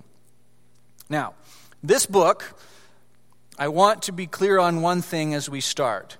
Now, 1.09 1.33
this 1.81 2.05
book, 2.05 2.59
I 3.57 3.67
want 3.69 4.03
to 4.03 4.11
be 4.11 4.27
clear 4.27 4.59
on 4.59 4.81
one 4.81 5.01
thing 5.01 5.33
as 5.33 5.49
we 5.49 5.61
start. 5.61 6.17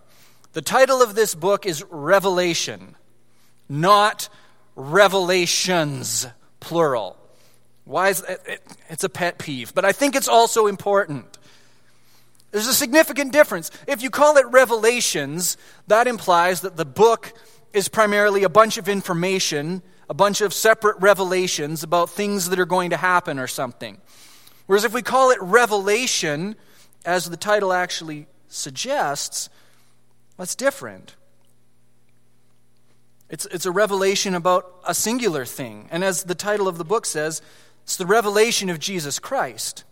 The 0.54 0.62
title 0.62 1.02
of 1.02 1.14
this 1.14 1.36
book 1.36 1.66
is 1.66 1.84
Revelation, 1.90 2.96
not 3.70 4.30
Revelations, 4.76 6.28
plural. 6.60 7.18
Why 7.86 8.10
is 8.10 8.22
it? 8.22 8.62
It's 8.90 9.04
a 9.04 9.10
pet 9.10 9.38
peeve, 9.38 9.74
but 9.74 9.86
I 9.86 9.92
think 9.92 10.16
it's 10.16 10.28
also 10.28 10.68
important. 10.68 11.37
There's 12.52 12.68
a 12.68 12.74
significant 12.74 13.34
difference. 13.34 13.72
If 13.88 14.02
you 14.02 14.10
call 14.10 14.38
it 14.38 14.46
Revelations, 14.48 15.58
that 15.88 16.08
implies 16.08 16.62
that 16.62 16.78
the 16.78 16.86
book 16.86 17.34
is 17.74 17.90
primarily 17.90 18.44
a 18.44 18.50
bunch 18.50 18.78
of 18.78 18.88
information, 18.88 19.84
a 20.10 20.14
bunch 20.14 20.42
of 20.42 20.54
separate 20.54 20.96
revelations 21.00 21.84
about 21.84 22.10
things 22.10 22.50
that 22.50 22.60
are 22.60 22.66
going 22.66 22.92
to 22.92 22.98
happen 22.98 23.38
or 23.38 23.48
something. 23.48 24.00
Whereas 24.66 24.86
if 24.86 24.94
we 24.94 25.02
call 25.02 25.32
it 25.32 25.42
Revelation, 25.42 26.56
as 27.06 27.30
the 27.30 27.38
title 27.38 27.74
actually 27.74 28.28
suggests, 28.48 29.50
That's 30.38 30.56
different. 30.56 31.16
It's, 33.30 33.46
it's 33.48 33.66
a 33.66 33.72
revelation 33.72 34.36
about 34.36 34.82
a 34.86 34.94
singular 34.94 35.46
thing. 35.46 35.90
And 35.92 36.04
as 36.04 36.24
the 36.24 36.36
title 36.36 36.68
of 36.68 36.78
the 36.78 36.86
book 36.86 37.06
says, 37.06 37.42
it's 37.84 37.98
the 37.98 38.06
revelation 38.06 38.70
of 38.70 38.80
Jesus 38.80 39.20
Christ. 39.20 39.84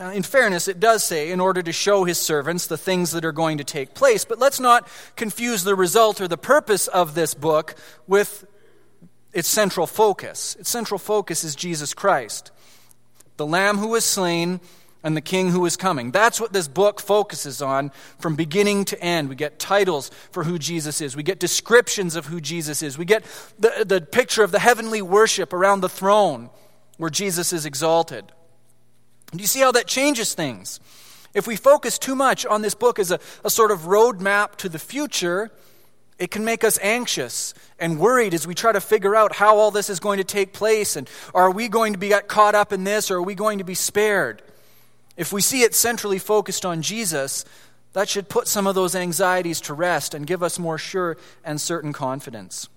Uh, 0.00 0.10
in 0.12 0.22
fairness, 0.22 0.66
it 0.66 0.80
does 0.80 1.04
say, 1.04 1.30
in 1.30 1.40
order 1.40 1.62
to 1.62 1.72
show 1.72 2.04
his 2.04 2.16
servants 2.16 2.66
the 2.66 2.78
things 2.78 3.10
that 3.10 3.22
are 3.22 3.32
going 3.32 3.58
to 3.58 3.64
take 3.64 3.92
place. 3.92 4.24
But 4.24 4.38
let's 4.38 4.58
not 4.58 4.88
confuse 5.14 5.62
the 5.62 5.74
result 5.74 6.22
or 6.22 6.28
the 6.28 6.38
purpose 6.38 6.88
of 6.88 7.14
this 7.14 7.34
book 7.34 7.74
with 8.06 8.46
its 9.34 9.48
central 9.48 9.86
focus. 9.86 10.56
Its 10.58 10.70
central 10.70 10.98
focus 10.98 11.44
is 11.44 11.54
Jesus 11.54 11.92
Christ, 11.92 12.50
the 13.36 13.46
Lamb 13.46 13.76
who 13.76 13.88
was 13.88 14.06
slain 14.06 14.60
and 15.02 15.14
the 15.14 15.20
King 15.20 15.50
who 15.50 15.66
is 15.66 15.76
coming. 15.76 16.12
That's 16.12 16.40
what 16.40 16.54
this 16.54 16.66
book 16.66 16.98
focuses 16.98 17.60
on 17.60 17.90
from 18.18 18.36
beginning 18.36 18.86
to 18.86 19.02
end. 19.02 19.28
We 19.28 19.34
get 19.34 19.58
titles 19.58 20.10
for 20.30 20.44
who 20.44 20.58
Jesus 20.58 21.02
is, 21.02 21.14
we 21.14 21.22
get 21.22 21.38
descriptions 21.38 22.16
of 22.16 22.24
who 22.24 22.40
Jesus 22.40 22.82
is, 22.82 22.96
we 22.96 23.04
get 23.04 23.22
the, 23.58 23.84
the 23.86 24.00
picture 24.00 24.42
of 24.42 24.50
the 24.50 24.60
heavenly 24.60 25.02
worship 25.02 25.52
around 25.52 25.80
the 25.82 25.90
throne 25.90 26.48
where 26.96 27.10
Jesus 27.10 27.52
is 27.52 27.66
exalted. 27.66 28.32
Do 29.32 29.38
you 29.38 29.46
see 29.46 29.60
how 29.60 29.72
that 29.72 29.86
changes 29.86 30.34
things? 30.34 30.80
If 31.34 31.46
we 31.46 31.56
focus 31.56 31.98
too 31.98 32.16
much 32.16 32.44
on 32.44 32.62
this 32.62 32.74
book 32.74 32.98
as 32.98 33.10
a, 33.10 33.20
a 33.44 33.50
sort 33.50 33.70
of 33.70 33.82
roadmap 33.82 34.56
to 34.56 34.68
the 34.68 34.78
future, 34.78 35.50
it 36.18 36.30
can 36.30 36.44
make 36.44 36.64
us 36.64 36.78
anxious 36.82 37.54
and 37.78 37.98
worried 37.98 38.34
as 38.34 38.46
we 38.46 38.54
try 38.54 38.72
to 38.72 38.80
figure 38.80 39.14
out 39.14 39.36
how 39.36 39.56
all 39.56 39.70
this 39.70 39.88
is 39.88 40.00
going 40.00 40.18
to 40.18 40.24
take 40.24 40.52
place 40.52 40.96
and 40.96 41.08
are 41.34 41.50
we 41.50 41.68
going 41.68 41.92
to 41.92 41.98
be 41.98 42.12
caught 42.26 42.54
up 42.54 42.72
in 42.72 42.84
this 42.84 43.10
or 43.10 43.16
are 43.16 43.22
we 43.22 43.34
going 43.34 43.58
to 43.58 43.64
be 43.64 43.74
spared? 43.74 44.42
If 45.16 45.32
we 45.32 45.40
see 45.40 45.62
it 45.62 45.74
centrally 45.74 46.18
focused 46.18 46.66
on 46.66 46.82
Jesus, 46.82 47.44
that 47.92 48.08
should 48.08 48.28
put 48.28 48.48
some 48.48 48.66
of 48.66 48.74
those 48.74 48.94
anxieties 48.94 49.60
to 49.62 49.74
rest 49.74 50.14
and 50.14 50.26
give 50.26 50.42
us 50.42 50.58
more 50.58 50.78
sure 50.78 51.16
and 51.44 51.60
certain 51.60 51.92
confidence. 51.92 52.68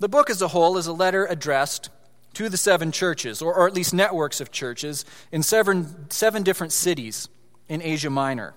The 0.00 0.08
book 0.08 0.30
as 0.30 0.40
a 0.40 0.48
whole 0.48 0.78
is 0.78 0.86
a 0.86 0.92
letter 0.92 1.26
addressed 1.26 1.90
to 2.34 2.48
the 2.48 2.56
seven 2.56 2.92
churches, 2.92 3.42
or, 3.42 3.54
or 3.54 3.66
at 3.66 3.74
least 3.74 3.92
networks 3.92 4.40
of 4.40 4.50
churches, 4.50 5.04
in 5.32 5.42
seven, 5.42 6.10
seven 6.10 6.42
different 6.42 6.72
cities 6.72 7.28
in 7.68 7.82
Asia 7.82 8.10
Minor. 8.10 8.54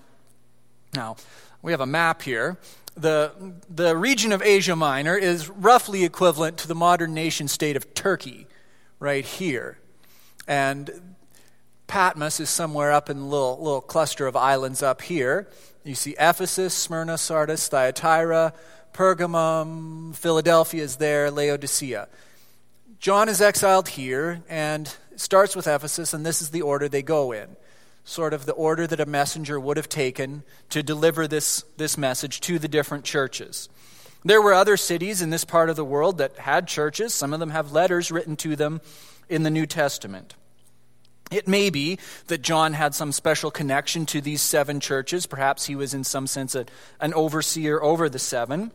Now, 0.94 1.16
we 1.62 1.72
have 1.72 1.80
a 1.80 1.86
map 1.86 2.22
here. 2.22 2.58
The, 2.94 3.32
the 3.68 3.96
region 3.96 4.32
of 4.32 4.42
Asia 4.42 4.76
Minor 4.76 5.16
is 5.16 5.48
roughly 5.48 6.04
equivalent 6.04 6.58
to 6.58 6.68
the 6.68 6.74
modern 6.74 7.14
nation 7.14 7.48
state 7.48 7.76
of 7.76 7.94
Turkey, 7.94 8.46
right 9.00 9.24
here. 9.24 9.78
And 10.46 11.14
Patmos 11.86 12.40
is 12.40 12.50
somewhere 12.50 12.92
up 12.92 13.10
in 13.10 13.18
the 13.18 13.24
little, 13.24 13.58
little 13.58 13.80
cluster 13.80 14.26
of 14.26 14.36
islands 14.36 14.82
up 14.82 15.02
here. 15.02 15.48
You 15.84 15.94
see 15.94 16.14
Ephesus, 16.18 16.72
Smyrna, 16.72 17.18
Sardis, 17.18 17.68
Thyatira, 17.68 18.52
Pergamum, 18.94 20.14
Philadelphia 20.14 20.84
is 20.84 20.96
there, 20.96 21.30
Laodicea. 21.30 22.08
John 23.02 23.28
is 23.28 23.40
exiled 23.40 23.88
here 23.88 24.44
and 24.48 24.94
starts 25.16 25.56
with 25.56 25.66
Ephesus, 25.66 26.14
and 26.14 26.24
this 26.24 26.40
is 26.40 26.50
the 26.50 26.62
order 26.62 26.88
they 26.88 27.02
go 27.02 27.32
in. 27.32 27.56
Sort 28.04 28.32
of 28.32 28.46
the 28.46 28.52
order 28.52 28.86
that 28.86 29.00
a 29.00 29.06
messenger 29.06 29.58
would 29.58 29.76
have 29.76 29.88
taken 29.88 30.44
to 30.70 30.84
deliver 30.84 31.26
this, 31.26 31.64
this 31.76 31.98
message 31.98 32.40
to 32.42 32.60
the 32.60 32.68
different 32.68 33.04
churches. 33.04 33.68
There 34.24 34.40
were 34.40 34.54
other 34.54 34.76
cities 34.76 35.20
in 35.20 35.30
this 35.30 35.44
part 35.44 35.68
of 35.68 35.74
the 35.74 35.84
world 35.84 36.18
that 36.18 36.38
had 36.38 36.68
churches. 36.68 37.12
Some 37.12 37.32
of 37.34 37.40
them 37.40 37.50
have 37.50 37.72
letters 37.72 38.12
written 38.12 38.36
to 38.36 38.54
them 38.54 38.80
in 39.28 39.42
the 39.42 39.50
New 39.50 39.66
Testament. 39.66 40.36
It 41.32 41.48
may 41.48 41.70
be 41.70 41.98
that 42.28 42.42
John 42.42 42.72
had 42.72 42.94
some 42.94 43.10
special 43.10 43.50
connection 43.50 44.06
to 44.06 44.20
these 44.20 44.42
seven 44.42 44.78
churches. 44.78 45.26
Perhaps 45.26 45.66
he 45.66 45.74
was, 45.74 45.92
in 45.92 46.04
some 46.04 46.28
sense, 46.28 46.54
a, 46.54 46.66
an 47.00 47.14
overseer 47.14 47.82
over 47.82 48.08
the 48.08 48.20
seven. 48.20 48.70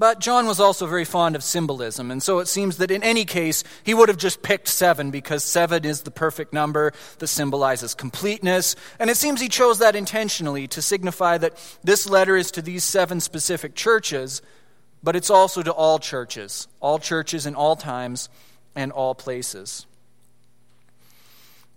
But 0.00 0.18
John 0.18 0.46
was 0.46 0.60
also 0.60 0.86
very 0.86 1.04
fond 1.04 1.36
of 1.36 1.44
symbolism, 1.44 2.10
and 2.10 2.22
so 2.22 2.38
it 2.38 2.48
seems 2.48 2.78
that 2.78 2.90
in 2.90 3.02
any 3.02 3.26
case, 3.26 3.64
he 3.82 3.92
would 3.92 4.08
have 4.08 4.16
just 4.16 4.40
picked 4.40 4.66
seven 4.66 5.10
because 5.10 5.44
seven 5.44 5.84
is 5.84 6.04
the 6.04 6.10
perfect 6.10 6.54
number 6.54 6.94
that 7.18 7.26
symbolizes 7.26 7.94
completeness. 7.94 8.76
And 8.98 9.10
it 9.10 9.18
seems 9.18 9.42
he 9.42 9.50
chose 9.50 9.78
that 9.80 9.94
intentionally 9.94 10.66
to 10.68 10.80
signify 10.80 11.36
that 11.36 11.58
this 11.84 12.08
letter 12.08 12.34
is 12.34 12.50
to 12.52 12.62
these 12.62 12.82
seven 12.82 13.20
specific 13.20 13.74
churches, 13.74 14.40
but 15.02 15.16
it's 15.16 15.28
also 15.28 15.62
to 15.62 15.70
all 15.70 15.98
churches, 15.98 16.66
all 16.80 16.98
churches 16.98 17.44
in 17.44 17.54
all 17.54 17.76
times 17.76 18.30
and 18.74 18.92
all 18.92 19.14
places. 19.14 19.84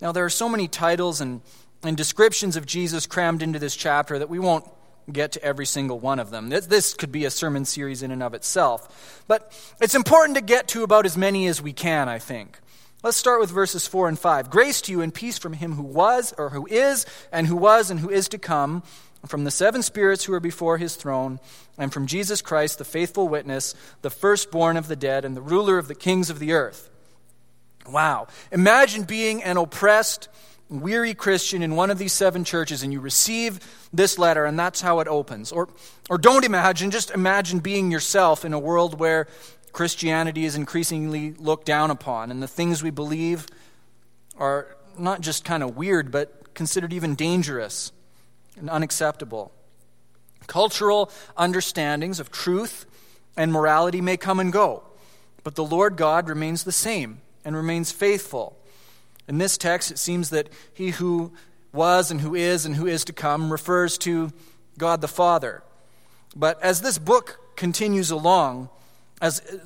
Now, 0.00 0.12
there 0.12 0.24
are 0.24 0.30
so 0.30 0.48
many 0.48 0.66
titles 0.66 1.20
and, 1.20 1.42
and 1.82 1.94
descriptions 1.94 2.56
of 2.56 2.64
Jesus 2.64 3.04
crammed 3.04 3.42
into 3.42 3.58
this 3.58 3.76
chapter 3.76 4.18
that 4.18 4.30
we 4.30 4.38
won't 4.38 4.64
get 5.12 5.32
to 5.32 5.42
every 5.42 5.66
single 5.66 5.98
one 5.98 6.18
of 6.18 6.30
them. 6.30 6.48
This, 6.48 6.94
could 6.94 7.12
be 7.12 7.24
a 7.24 7.30
sermon 7.30 7.64
series 7.64 8.02
in 8.02 8.10
and 8.10 8.22
of 8.22 8.34
itself. 8.34 9.22
But 9.28 9.52
it's 9.80 9.94
important 9.94 10.36
to 10.36 10.42
get 10.42 10.68
to 10.68 10.82
about 10.82 11.06
as 11.06 11.16
many 11.16 11.46
as 11.46 11.60
we 11.60 11.72
can, 11.72 12.08
I 12.08 12.18
think. 12.18 12.58
Let's 13.02 13.18
start 13.18 13.40
with 13.40 13.50
verses 13.50 13.86
4 13.86 14.08
and 14.08 14.18
5. 14.18 14.48
Grace 14.48 14.80
to 14.82 14.92
you 14.92 15.02
and 15.02 15.12
peace 15.12 15.36
from 15.36 15.52
him 15.52 15.72
who 15.72 15.82
was, 15.82 16.32
or 16.38 16.50
who 16.50 16.66
is, 16.66 17.04
and 17.30 17.46
who 17.46 17.56
was, 17.56 17.90
and 17.90 18.00
who 18.00 18.08
is 18.08 18.28
to 18.30 18.38
come, 18.38 18.82
from 19.26 19.44
the 19.44 19.50
seven 19.50 19.82
spirits 19.82 20.24
who 20.24 20.32
are 20.32 20.40
before 20.40 20.78
his 20.78 20.96
throne, 20.96 21.38
and 21.76 21.92
from 21.92 22.06
Jesus 22.06 22.40
Christ, 22.40 22.78
the 22.78 22.84
faithful 22.84 23.28
witness, 23.28 23.74
the 24.02 24.10
firstborn 24.10 24.76
of 24.76 24.88
the 24.88 24.96
dead, 24.96 25.24
and 25.24 25.36
the 25.36 25.42
ruler 25.42 25.76
of 25.76 25.88
the 25.88 25.94
kings 25.94 26.30
of 26.30 26.38
the 26.38 26.52
earth. 26.52 26.88
Wow. 27.88 28.28
Imagine 28.50 29.02
being 29.02 29.42
an 29.42 29.56
oppressed, 29.56 30.28
weary 30.68 31.14
Christian 31.14 31.62
in 31.62 31.76
one 31.76 31.90
of 31.90 31.98
these 31.98 32.12
seven 32.12 32.44
churches 32.44 32.82
and 32.82 32.92
you 32.92 33.00
receive 33.00 33.60
this 33.92 34.18
letter 34.18 34.44
and 34.44 34.58
that's 34.58 34.80
how 34.80 35.00
it 35.00 35.08
opens. 35.08 35.52
Or, 35.52 35.68
or 36.08 36.18
don't 36.18 36.44
imagine, 36.44 36.90
just 36.90 37.10
imagine 37.10 37.58
being 37.58 37.90
yourself 37.90 38.44
in 38.44 38.52
a 38.52 38.58
world 38.58 38.98
where 38.98 39.26
Christianity 39.72 40.44
is 40.44 40.56
increasingly 40.56 41.32
looked 41.32 41.66
down 41.66 41.90
upon 41.90 42.30
and 42.30 42.42
the 42.42 42.48
things 42.48 42.82
we 42.82 42.90
believe 42.90 43.46
are 44.38 44.76
not 44.98 45.20
just 45.20 45.44
kind 45.44 45.62
of 45.62 45.76
weird, 45.76 46.10
but 46.10 46.54
considered 46.54 46.92
even 46.92 47.14
dangerous 47.14 47.92
and 48.56 48.70
unacceptable. 48.70 49.52
Cultural 50.46 51.10
understandings 51.36 52.20
of 52.20 52.30
truth 52.30 52.86
and 53.36 53.52
morality 53.52 54.00
may 54.00 54.16
come 54.16 54.38
and 54.40 54.52
go, 54.52 54.82
but 55.42 55.54
the 55.54 55.64
Lord 55.64 55.96
God 55.96 56.28
remains 56.28 56.64
the 56.64 56.72
same 56.72 57.20
and 57.44 57.56
remains 57.56 57.92
faithful. 57.92 58.56
In 59.28 59.38
this 59.38 59.56
text, 59.56 59.90
it 59.90 59.98
seems 59.98 60.30
that 60.30 60.48
he 60.72 60.90
who 60.90 61.32
was 61.72 62.10
and 62.10 62.20
who 62.20 62.34
is 62.34 62.64
and 62.66 62.76
who 62.76 62.86
is 62.86 63.04
to 63.04 63.12
come 63.12 63.50
refers 63.50 63.98
to 63.98 64.32
God 64.78 65.00
the 65.00 65.08
Father. 65.08 65.62
But 66.36 66.62
as 66.62 66.80
this 66.80 66.98
book 66.98 67.56
continues 67.56 68.10
along, 68.10 68.68
as 69.20 69.40
uh, 69.40 69.58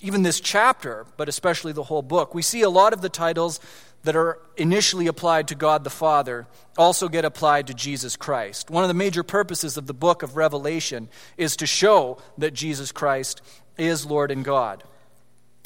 even 0.00 0.22
this 0.22 0.40
chapter, 0.40 1.06
but 1.16 1.28
especially 1.28 1.72
the 1.72 1.84
whole 1.84 2.02
book, 2.02 2.34
we 2.34 2.42
see 2.42 2.62
a 2.62 2.70
lot 2.70 2.92
of 2.92 3.02
the 3.02 3.08
titles 3.08 3.60
that 4.02 4.16
are 4.16 4.38
initially 4.56 5.06
applied 5.06 5.48
to 5.48 5.54
God 5.54 5.84
the 5.84 5.90
Father 5.90 6.46
also 6.78 7.08
get 7.08 7.24
applied 7.24 7.66
to 7.66 7.74
Jesus 7.74 8.16
Christ. 8.16 8.70
One 8.70 8.84
of 8.84 8.88
the 8.88 8.94
major 8.94 9.22
purposes 9.22 9.76
of 9.76 9.86
the 9.86 9.94
book 9.94 10.22
of 10.22 10.36
Revelation 10.36 11.08
is 11.36 11.56
to 11.56 11.66
show 11.66 12.18
that 12.38 12.54
Jesus 12.54 12.92
Christ 12.92 13.42
is 13.76 14.06
Lord 14.06 14.30
and 14.30 14.44
God. 14.44 14.84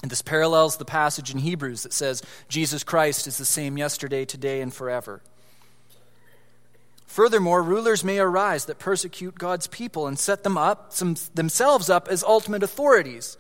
And 0.03 0.11
this 0.11 0.23
parallels 0.23 0.77
the 0.77 0.85
passage 0.85 1.31
in 1.31 1.39
Hebrews 1.39 1.83
that 1.83 1.93
says 1.93 2.23
Jesus 2.49 2.85
Christ 2.85 3.27
is 3.27 3.37
the 3.37 3.45
same 3.45 3.77
yesterday, 3.77 4.25
today, 4.25 4.61
and 4.61 4.73
forever. 4.73 5.21
Furthermore, 7.07 7.63
rulers 7.63 8.05
may 8.05 8.19
arise 8.19 8.67
that 8.67 8.79
persecute 8.79 9.35
God's 9.35 9.67
people 9.67 10.07
and 10.07 10.19
set 10.19 10.43
them 10.43 10.57
up, 10.57 10.93
some, 10.93 11.17
themselves 11.35 11.91
up 11.91 12.09
as 12.09 12.23
ultimate 12.23 12.63
authorities. 12.63 13.37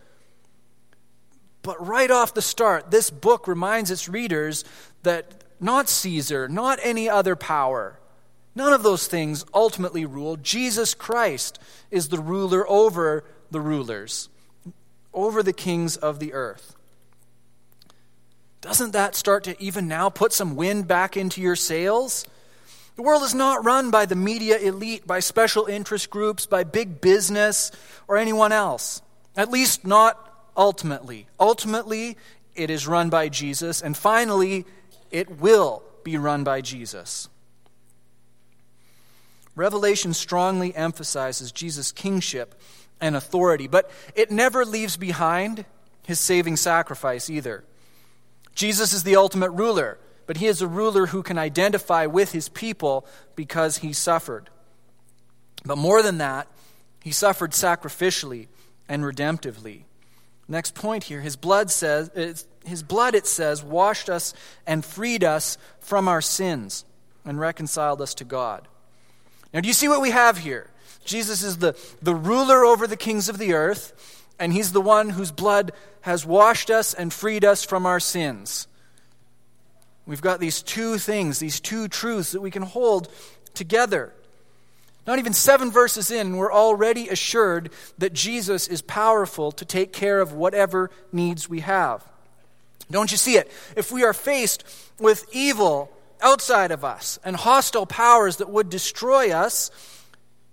But 1.62 1.86
right 1.86 2.10
off 2.10 2.34
the 2.34 2.42
start, 2.42 2.90
this 2.90 3.10
book 3.10 3.46
reminds 3.46 3.90
its 3.90 4.08
readers 4.08 4.64
that 5.02 5.44
not 5.60 5.88
Caesar, 5.88 6.48
not 6.48 6.78
any 6.82 7.08
other 7.08 7.36
power, 7.36 8.00
none 8.54 8.72
of 8.72 8.82
those 8.82 9.06
things 9.06 9.44
ultimately 9.54 10.04
rule. 10.04 10.36
Jesus 10.36 10.92
Christ 10.92 11.58
is 11.90 12.08
the 12.08 12.18
ruler 12.18 12.68
over 12.68 13.24
the 13.50 13.60
rulers 13.60 14.28
over 15.12 15.42
the 15.42 15.52
kings 15.52 15.96
of 15.96 16.18
the 16.18 16.32
earth. 16.32 16.76
Doesn't 18.60 18.92
that 18.92 19.14
start 19.14 19.44
to 19.44 19.60
even 19.62 19.88
now 19.88 20.10
put 20.10 20.32
some 20.32 20.54
wind 20.54 20.86
back 20.86 21.16
into 21.16 21.40
your 21.40 21.56
sails? 21.56 22.26
The 22.96 23.02
world 23.02 23.22
is 23.22 23.34
not 23.34 23.64
run 23.64 23.90
by 23.90 24.04
the 24.04 24.16
media 24.16 24.58
elite, 24.58 25.06
by 25.06 25.20
special 25.20 25.64
interest 25.66 26.10
groups, 26.10 26.44
by 26.44 26.64
big 26.64 27.00
business, 27.00 27.72
or 28.06 28.18
anyone 28.18 28.52
else. 28.52 29.00
At 29.36 29.50
least 29.50 29.86
not 29.86 30.50
ultimately. 30.56 31.26
Ultimately, 31.38 32.18
it 32.54 32.68
is 32.68 32.86
run 32.86 33.08
by 33.08 33.30
Jesus, 33.30 33.80
and 33.80 33.96
finally, 33.96 34.66
it 35.10 35.40
will 35.40 35.82
be 36.04 36.18
run 36.18 36.44
by 36.44 36.60
Jesus. 36.60 37.28
Revelation 39.56 40.12
strongly 40.12 40.74
emphasizes 40.74 41.52
Jesus' 41.52 41.92
kingship 41.92 42.54
and 43.00 43.16
authority, 43.16 43.66
but 43.66 43.90
it 44.14 44.30
never 44.30 44.64
leaves 44.64 44.96
behind 44.96 45.64
his 46.06 46.20
saving 46.20 46.56
sacrifice 46.56 47.30
either. 47.30 47.64
Jesus 48.54 48.92
is 48.92 49.04
the 49.04 49.16
ultimate 49.16 49.50
ruler, 49.50 49.98
but 50.26 50.36
he 50.36 50.46
is 50.46 50.62
a 50.62 50.68
ruler 50.68 51.06
who 51.06 51.22
can 51.22 51.38
identify 51.38 52.06
with 52.06 52.32
his 52.32 52.48
people 52.48 53.06
because 53.34 53.78
he 53.78 53.92
suffered. 53.92 54.50
But 55.64 55.78
more 55.78 56.02
than 56.02 56.18
that, 56.18 56.48
he 57.02 57.12
suffered 57.12 57.52
sacrificially 57.52 58.48
and 58.88 59.02
redemptively. 59.02 59.84
Next 60.48 60.74
point 60.74 61.04
here, 61.04 61.20
his 61.20 61.36
blood 61.36 61.70
says 61.70 62.44
his 62.64 62.82
blood 62.82 63.14
it 63.14 63.26
says 63.26 63.62
washed 63.62 64.10
us 64.10 64.34
and 64.66 64.84
freed 64.84 65.24
us 65.24 65.56
from 65.78 66.08
our 66.08 66.20
sins 66.20 66.84
and 67.24 67.38
reconciled 67.38 68.02
us 68.02 68.14
to 68.14 68.24
God. 68.24 68.66
Now 69.54 69.60
do 69.60 69.68
you 69.68 69.74
see 69.74 69.88
what 69.88 70.00
we 70.00 70.10
have 70.10 70.38
here? 70.38 70.68
Jesus 71.04 71.42
is 71.42 71.58
the, 71.58 71.76
the 72.02 72.14
ruler 72.14 72.64
over 72.64 72.86
the 72.86 72.96
kings 72.96 73.28
of 73.28 73.38
the 73.38 73.52
earth, 73.54 74.26
and 74.38 74.52
he's 74.52 74.72
the 74.72 74.80
one 74.80 75.10
whose 75.10 75.32
blood 75.32 75.72
has 76.02 76.24
washed 76.24 76.70
us 76.70 76.94
and 76.94 77.12
freed 77.12 77.44
us 77.44 77.64
from 77.64 77.86
our 77.86 78.00
sins. 78.00 78.66
We've 80.06 80.20
got 80.20 80.40
these 80.40 80.62
two 80.62 80.98
things, 80.98 81.38
these 81.38 81.60
two 81.60 81.88
truths 81.88 82.32
that 82.32 82.40
we 82.40 82.50
can 82.50 82.62
hold 82.62 83.08
together. 83.54 84.12
Not 85.06 85.18
even 85.18 85.32
seven 85.32 85.70
verses 85.70 86.10
in, 86.10 86.36
we're 86.36 86.52
already 86.52 87.08
assured 87.08 87.70
that 87.98 88.12
Jesus 88.12 88.68
is 88.68 88.82
powerful 88.82 89.52
to 89.52 89.64
take 89.64 89.92
care 89.92 90.20
of 90.20 90.32
whatever 90.32 90.90
needs 91.12 91.48
we 91.48 91.60
have. 91.60 92.04
Don't 92.90 93.10
you 93.10 93.16
see 93.16 93.36
it? 93.36 93.50
If 93.76 93.92
we 93.92 94.04
are 94.04 94.12
faced 94.12 94.64
with 94.98 95.26
evil 95.32 95.90
outside 96.20 96.70
of 96.70 96.84
us 96.84 97.18
and 97.24 97.36
hostile 97.36 97.86
powers 97.86 98.36
that 98.36 98.50
would 98.50 98.68
destroy 98.68 99.30
us, 99.30 99.70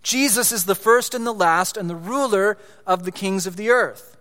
Jesus 0.07 0.53
is 0.53 0.63
the 0.63 0.73
first 0.73 1.13
and 1.13 1.27
the 1.27 1.33
last 1.33 1.75
and 1.75 1.89
the 1.89 1.95
ruler 1.95 2.57
of 2.85 3.03
the 3.03 3.11
kings 3.11 3.45
of 3.45 3.57
the 3.57 3.71
earth. 3.71 4.15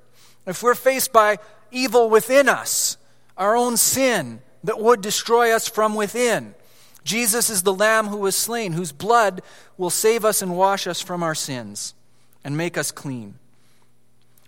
If 0.45 0.61
we're 0.61 0.75
faced 0.75 1.13
by 1.13 1.39
evil 1.71 2.11
within 2.11 2.49
us, 2.49 2.97
our 3.37 3.57
own 3.57 3.77
sin 3.77 4.41
that 4.65 4.81
would 4.81 5.01
destroy 5.01 5.55
us 5.55 5.69
from 5.69 5.95
within, 5.95 6.57
Jesus 7.05 7.49
is 7.51 7.63
the 7.63 7.73
Lamb 7.73 8.09
who 8.09 8.17
was 8.17 8.35
slain, 8.35 8.73
whose 8.73 8.91
blood 8.91 9.43
will 9.79 9.91
save 9.91 10.25
us 10.25 10.43
and 10.43 10.59
wash 10.59 10.89
us 10.89 11.01
from 11.01 11.23
our 11.23 11.37
sins 11.37 11.95
and 12.43 12.57
make 12.57 12.77
us 12.77 12.91
clean. 12.91 13.37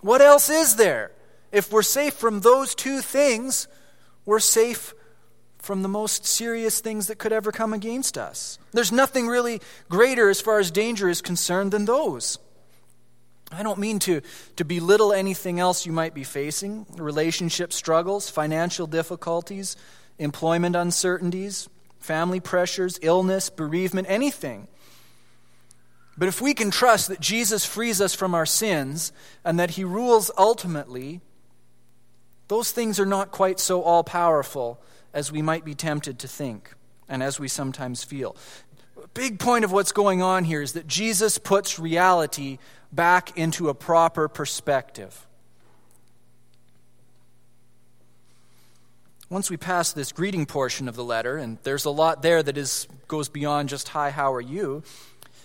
What 0.01 0.20
else 0.20 0.51
is 0.51 0.74
there? 0.74 1.12
If 1.53 1.70
we're 1.70 1.83
safe 1.83 2.14
from 2.14 2.40
those 2.40 2.74
two 2.74 3.01
things, 3.01 3.68
we're 4.27 4.40
safe 4.40 4.92
from 5.58 5.82
the 5.82 5.88
most 5.88 6.24
serious 6.24 6.80
things 6.80 7.08
that 7.08 7.18
could 7.18 7.32
ever 7.32 7.52
come 7.52 7.72
against 7.72 8.16
us. 8.16 8.58
There's 8.72 8.92
nothing 8.92 9.26
really 9.26 9.60
greater 9.88 10.28
as 10.28 10.40
far 10.40 10.58
as 10.58 10.70
danger 10.70 11.08
is 11.08 11.20
concerned 11.20 11.72
than 11.72 11.84
those. 11.84 12.38
I 13.50 13.62
don't 13.62 13.78
mean 13.78 13.98
to, 14.00 14.20
to 14.56 14.64
belittle 14.64 15.12
anything 15.12 15.58
else 15.58 15.86
you 15.86 15.92
might 15.92 16.14
be 16.14 16.24
facing 16.24 16.86
relationship 16.96 17.72
struggles, 17.72 18.28
financial 18.28 18.86
difficulties, 18.86 19.76
employment 20.18 20.76
uncertainties 20.76 21.68
family 21.98 22.40
pressures, 22.40 22.98
illness, 23.02 23.50
bereavement, 23.50 24.06
anything. 24.08 24.68
But 26.16 26.28
if 26.28 26.40
we 26.40 26.54
can 26.54 26.70
trust 26.70 27.08
that 27.08 27.20
Jesus 27.20 27.64
frees 27.64 28.00
us 28.00 28.14
from 28.14 28.34
our 28.34 28.46
sins 28.46 29.12
and 29.44 29.58
that 29.58 29.70
he 29.70 29.84
rules 29.84 30.30
ultimately, 30.36 31.20
those 32.48 32.72
things 32.72 32.98
are 32.98 33.06
not 33.06 33.30
quite 33.30 33.60
so 33.60 33.82
all 33.82 34.02
powerful 34.02 34.80
as 35.12 35.32
we 35.32 35.42
might 35.42 35.64
be 35.64 35.74
tempted 35.74 36.18
to 36.20 36.28
think 36.28 36.72
and 37.08 37.22
as 37.22 37.40
we 37.40 37.48
sometimes 37.48 38.04
feel. 38.04 38.36
A 39.02 39.08
big 39.08 39.38
point 39.38 39.64
of 39.64 39.72
what's 39.72 39.92
going 39.92 40.22
on 40.22 40.44
here 40.44 40.62
is 40.62 40.72
that 40.72 40.86
Jesus 40.86 41.38
puts 41.38 41.78
reality 41.78 42.58
back 42.92 43.36
into 43.36 43.68
a 43.68 43.74
proper 43.74 44.28
perspective. 44.28 45.26
once 49.30 49.50
we 49.50 49.56
pass 49.56 49.92
this 49.92 50.12
greeting 50.12 50.46
portion 50.46 50.88
of 50.88 50.96
the 50.96 51.04
letter, 51.04 51.36
and 51.36 51.58
there's 51.62 51.84
a 51.84 51.90
lot 51.90 52.22
there 52.22 52.42
that 52.42 52.56
is, 52.56 52.86
goes 53.08 53.28
beyond 53.28 53.68
just, 53.68 53.88
Hi, 53.90 54.10
how 54.10 54.32
are 54.32 54.40
you? 54.40 54.82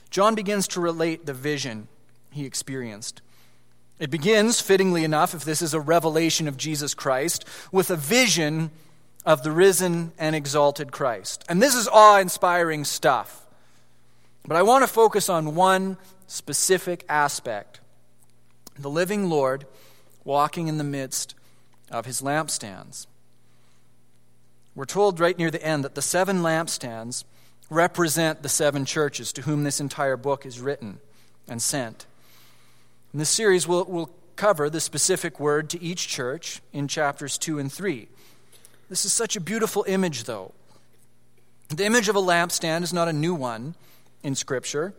John 0.09 0.35
begins 0.35 0.67
to 0.69 0.81
relate 0.81 1.25
the 1.25 1.33
vision 1.33 1.87
he 2.31 2.45
experienced. 2.45 3.21
It 3.99 4.09
begins, 4.09 4.61
fittingly 4.61 5.03
enough, 5.03 5.33
if 5.33 5.43
this 5.43 5.61
is 5.61 5.73
a 5.73 5.79
revelation 5.79 6.47
of 6.47 6.57
Jesus 6.57 6.93
Christ, 6.93 7.45
with 7.71 7.89
a 7.89 7.95
vision 7.95 8.71
of 9.25 9.43
the 9.43 9.51
risen 9.51 10.11
and 10.17 10.35
exalted 10.35 10.91
Christ. 10.91 11.43
And 11.47 11.61
this 11.61 11.75
is 11.75 11.87
awe 11.87 12.19
inspiring 12.19 12.83
stuff. 12.83 13.45
But 14.45 14.57
I 14.57 14.63
want 14.63 14.83
to 14.83 14.87
focus 14.87 15.29
on 15.29 15.55
one 15.55 15.97
specific 16.27 17.05
aspect 17.07 17.79
the 18.77 18.89
living 18.89 19.29
Lord 19.29 19.65
walking 20.23 20.67
in 20.67 20.79
the 20.79 20.83
midst 20.83 21.35
of 21.91 22.05
his 22.05 22.21
lampstands. 22.21 23.05
We're 24.75 24.85
told 24.85 25.19
right 25.19 25.37
near 25.37 25.51
the 25.51 25.63
end 25.63 25.83
that 25.83 25.93
the 25.93 26.01
seven 26.01 26.41
lampstands 26.41 27.23
represent 27.69 28.41
the 28.41 28.49
seven 28.49 28.85
churches 28.85 29.31
to 29.33 29.43
whom 29.43 29.63
this 29.63 29.79
entire 29.79 30.17
book 30.17 30.45
is 30.45 30.59
written 30.59 30.99
and 31.47 31.61
sent. 31.61 32.07
In 33.13 33.19
this 33.19 33.29
series, 33.29 33.67
we'll, 33.67 33.85
we'll 33.85 34.09
cover 34.35 34.69
the 34.69 34.79
specific 34.79 35.39
word 35.39 35.69
to 35.69 35.81
each 35.81 36.07
church 36.07 36.61
in 36.71 36.87
chapters 36.87 37.37
2 37.37 37.59
and 37.59 37.71
3. 37.71 38.07
This 38.89 39.05
is 39.05 39.13
such 39.13 39.35
a 39.35 39.41
beautiful 39.41 39.85
image, 39.87 40.25
though. 40.25 40.53
The 41.69 41.85
image 41.85 42.09
of 42.09 42.15
a 42.15 42.21
lampstand 42.21 42.83
is 42.83 42.93
not 42.93 43.07
a 43.07 43.13
new 43.13 43.33
one 43.33 43.75
in 44.21 44.35
Scripture. 44.35 44.93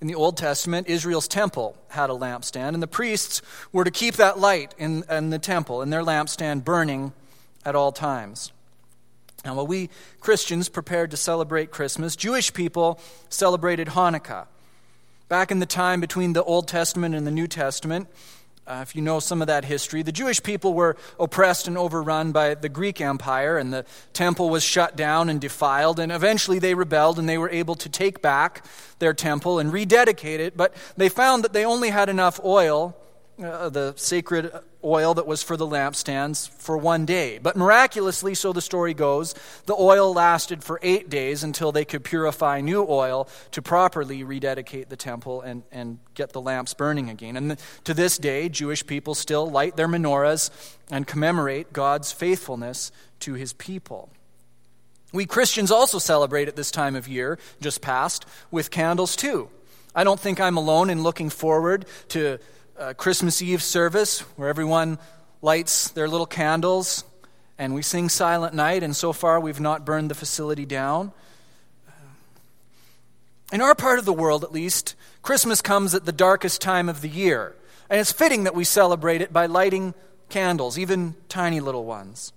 In 0.00 0.06
the 0.06 0.14
Old 0.14 0.36
Testament, 0.36 0.86
Israel's 0.86 1.26
temple 1.26 1.76
had 1.88 2.08
a 2.08 2.12
lampstand, 2.12 2.74
and 2.74 2.82
the 2.82 2.86
priests 2.86 3.42
were 3.72 3.84
to 3.84 3.90
keep 3.90 4.14
that 4.14 4.38
light 4.38 4.74
in, 4.78 5.02
in 5.10 5.30
the 5.30 5.38
temple 5.38 5.82
and 5.82 5.92
their 5.92 6.02
lampstand 6.02 6.64
burning 6.64 7.12
at 7.64 7.74
all 7.74 7.90
times. 7.90 8.52
Now, 9.44 9.54
while 9.54 9.66
we 9.66 9.90
Christians 10.20 10.68
prepared 10.68 11.10
to 11.10 11.16
celebrate 11.16 11.70
Christmas, 11.70 12.16
Jewish 12.16 12.52
people 12.52 13.00
celebrated 13.28 13.88
Hanukkah. 13.88 14.46
Back 15.28 15.50
in 15.50 15.58
the 15.58 15.66
time 15.66 16.00
between 16.00 16.32
the 16.32 16.44
Old 16.44 16.68
Testament 16.68 17.14
and 17.14 17.26
the 17.26 17.30
New 17.30 17.46
Testament, 17.46 18.08
uh, 18.68 18.80
if 18.82 18.94
you 18.94 19.00
know 19.00 19.18
some 19.18 19.40
of 19.40 19.48
that 19.48 19.64
history, 19.64 20.02
the 20.02 20.12
Jewish 20.12 20.42
people 20.42 20.74
were 20.74 20.96
oppressed 21.18 21.66
and 21.66 21.78
overrun 21.78 22.32
by 22.32 22.54
the 22.54 22.68
Greek 22.68 23.00
Empire, 23.00 23.56
and 23.56 23.72
the 23.72 23.84
temple 24.12 24.50
was 24.50 24.62
shut 24.62 24.94
down 24.94 25.30
and 25.30 25.40
defiled, 25.40 25.98
and 25.98 26.12
eventually 26.12 26.58
they 26.58 26.74
rebelled 26.74 27.18
and 27.18 27.28
they 27.28 27.38
were 27.38 27.50
able 27.50 27.74
to 27.76 27.88
take 27.88 28.20
back 28.20 28.64
their 28.98 29.14
temple 29.14 29.58
and 29.58 29.72
rededicate 29.72 30.40
it, 30.40 30.56
but 30.56 30.74
they 30.96 31.08
found 31.08 31.44
that 31.44 31.52
they 31.52 31.64
only 31.64 31.88
had 31.88 32.08
enough 32.08 32.38
oil 32.44 32.94
uh, 33.42 33.68
the 33.68 33.94
sacred 33.96 34.52
oil 34.84 35.14
that 35.14 35.26
was 35.26 35.42
for 35.42 35.56
the 35.56 35.66
lampstands 35.66 36.48
for 36.48 36.78
one 36.78 37.04
day. 37.04 37.38
But 37.38 37.56
miraculously, 37.56 38.34
so 38.34 38.52
the 38.52 38.60
story 38.60 38.94
goes, 38.94 39.34
the 39.66 39.74
oil 39.74 40.12
lasted 40.14 40.62
for 40.62 40.78
eight 40.82 41.10
days 41.10 41.42
until 41.42 41.72
they 41.72 41.84
could 41.84 42.04
purify 42.04 42.60
new 42.60 42.86
oil 42.88 43.28
to 43.52 43.62
properly 43.62 44.22
rededicate 44.22 44.88
the 44.88 44.96
temple 44.96 45.40
and, 45.40 45.62
and 45.72 45.98
get 46.14 46.32
the 46.32 46.40
lamps 46.40 46.74
burning 46.74 47.10
again. 47.10 47.36
And 47.36 47.58
to 47.84 47.94
this 47.94 48.18
day, 48.18 48.48
Jewish 48.48 48.86
people 48.86 49.14
still 49.14 49.50
light 49.50 49.76
their 49.76 49.88
menorahs 49.88 50.50
and 50.90 51.06
commemorate 51.06 51.72
God's 51.72 52.12
faithfulness 52.12 52.92
to 53.20 53.34
his 53.34 53.52
people. 53.52 54.10
We 55.12 55.26
Christians 55.26 55.70
also 55.70 55.98
celebrate 55.98 56.48
at 56.48 56.56
this 56.56 56.70
time 56.70 56.94
of 56.94 57.08
year, 57.08 57.38
just 57.60 57.80
past, 57.80 58.26
with 58.50 58.70
candles 58.70 59.16
too. 59.16 59.48
I 59.94 60.04
don't 60.04 60.20
think 60.20 60.38
I'm 60.38 60.56
alone 60.56 60.90
in 60.90 61.02
looking 61.02 61.30
forward 61.30 61.86
to 62.08 62.38
uh, 62.78 62.94
Christmas 62.94 63.42
Eve 63.42 63.62
service 63.62 64.20
where 64.36 64.48
everyone 64.48 64.98
lights 65.42 65.90
their 65.90 66.08
little 66.08 66.26
candles 66.26 67.04
and 67.58 67.74
we 67.74 67.82
sing 67.82 68.08
Silent 68.08 68.54
Night, 68.54 68.84
and 68.84 68.94
so 68.94 69.12
far 69.12 69.40
we've 69.40 69.58
not 69.58 69.84
burned 69.84 70.10
the 70.10 70.14
facility 70.14 70.64
down. 70.64 71.10
In 73.52 73.60
our 73.60 73.74
part 73.74 73.98
of 73.98 74.04
the 74.04 74.12
world, 74.12 74.44
at 74.44 74.52
least, 74.52 74.94
Christmas 75.22 75.60
comes 75.60 75.92
at 75.92 76.04
the 76.04 76.12
darkest 76.12 76.60
time 76.60 76.88
of 76.88 77.00
the 77.00 77.08
year, 77.08 77.56
and 77.90 77.98
it's 77.98 78.12
fitting 78.12 78.44
that 78.44 78.54
we 78.54 78.62
celebrate 78.62 79.22
it 79.22 79.32
by 79.32 79.46
lighting 79.46 79.94
candles, 80.28 80.78
even 80.78 81.16
tiny 81.28 81.58
little 81.58 81.84
ones. 81.84 82.32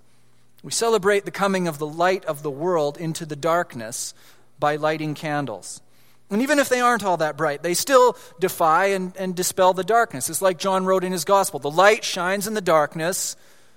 We 0.64 0.72
celebrate 0.72 1.26
the 1.26 1.32
coming 1.32 1.68
of 1.68 1.78
the 1.78 1.88
light 1.88 2.26
of 2.26 2.42
the 2.42 2.50
world 2.50 2.98
into 2.98 3.24
the 3.24 3.36
darkness 3.36 4.16
by 4.60 4.76
lighting 4.76 5.14
candles. 5.14 5.82
And 6.32 6.42
even 6.42 6.60
if 6.60 6.70
they 6.70 6.80
aren't 6.80 7.04
all 7.04 7.18
that 7.18 7.36
bright, 7.36 7.62
they 7.62 7.74
still 7.74 8.18
defy 8.40 8.88
and, 8.88 9.16
and 9.18 9.36
dispel 9.36 9.74
the 9.74 9.84
darkness. 9.84 10.30
It's 10.30 10.42
like 10.42 10.58
John 10.58 10.86
wrote 10.86 11.04
in 11.04 11.12
his 11.12 11.26
gospel 11.26 11.60
the 11.60 11.70
light 11.70 12.04
shines 12.06 12.48
in 12.48 12.54
the 12.54 12.62
darkness, 12.62 13.36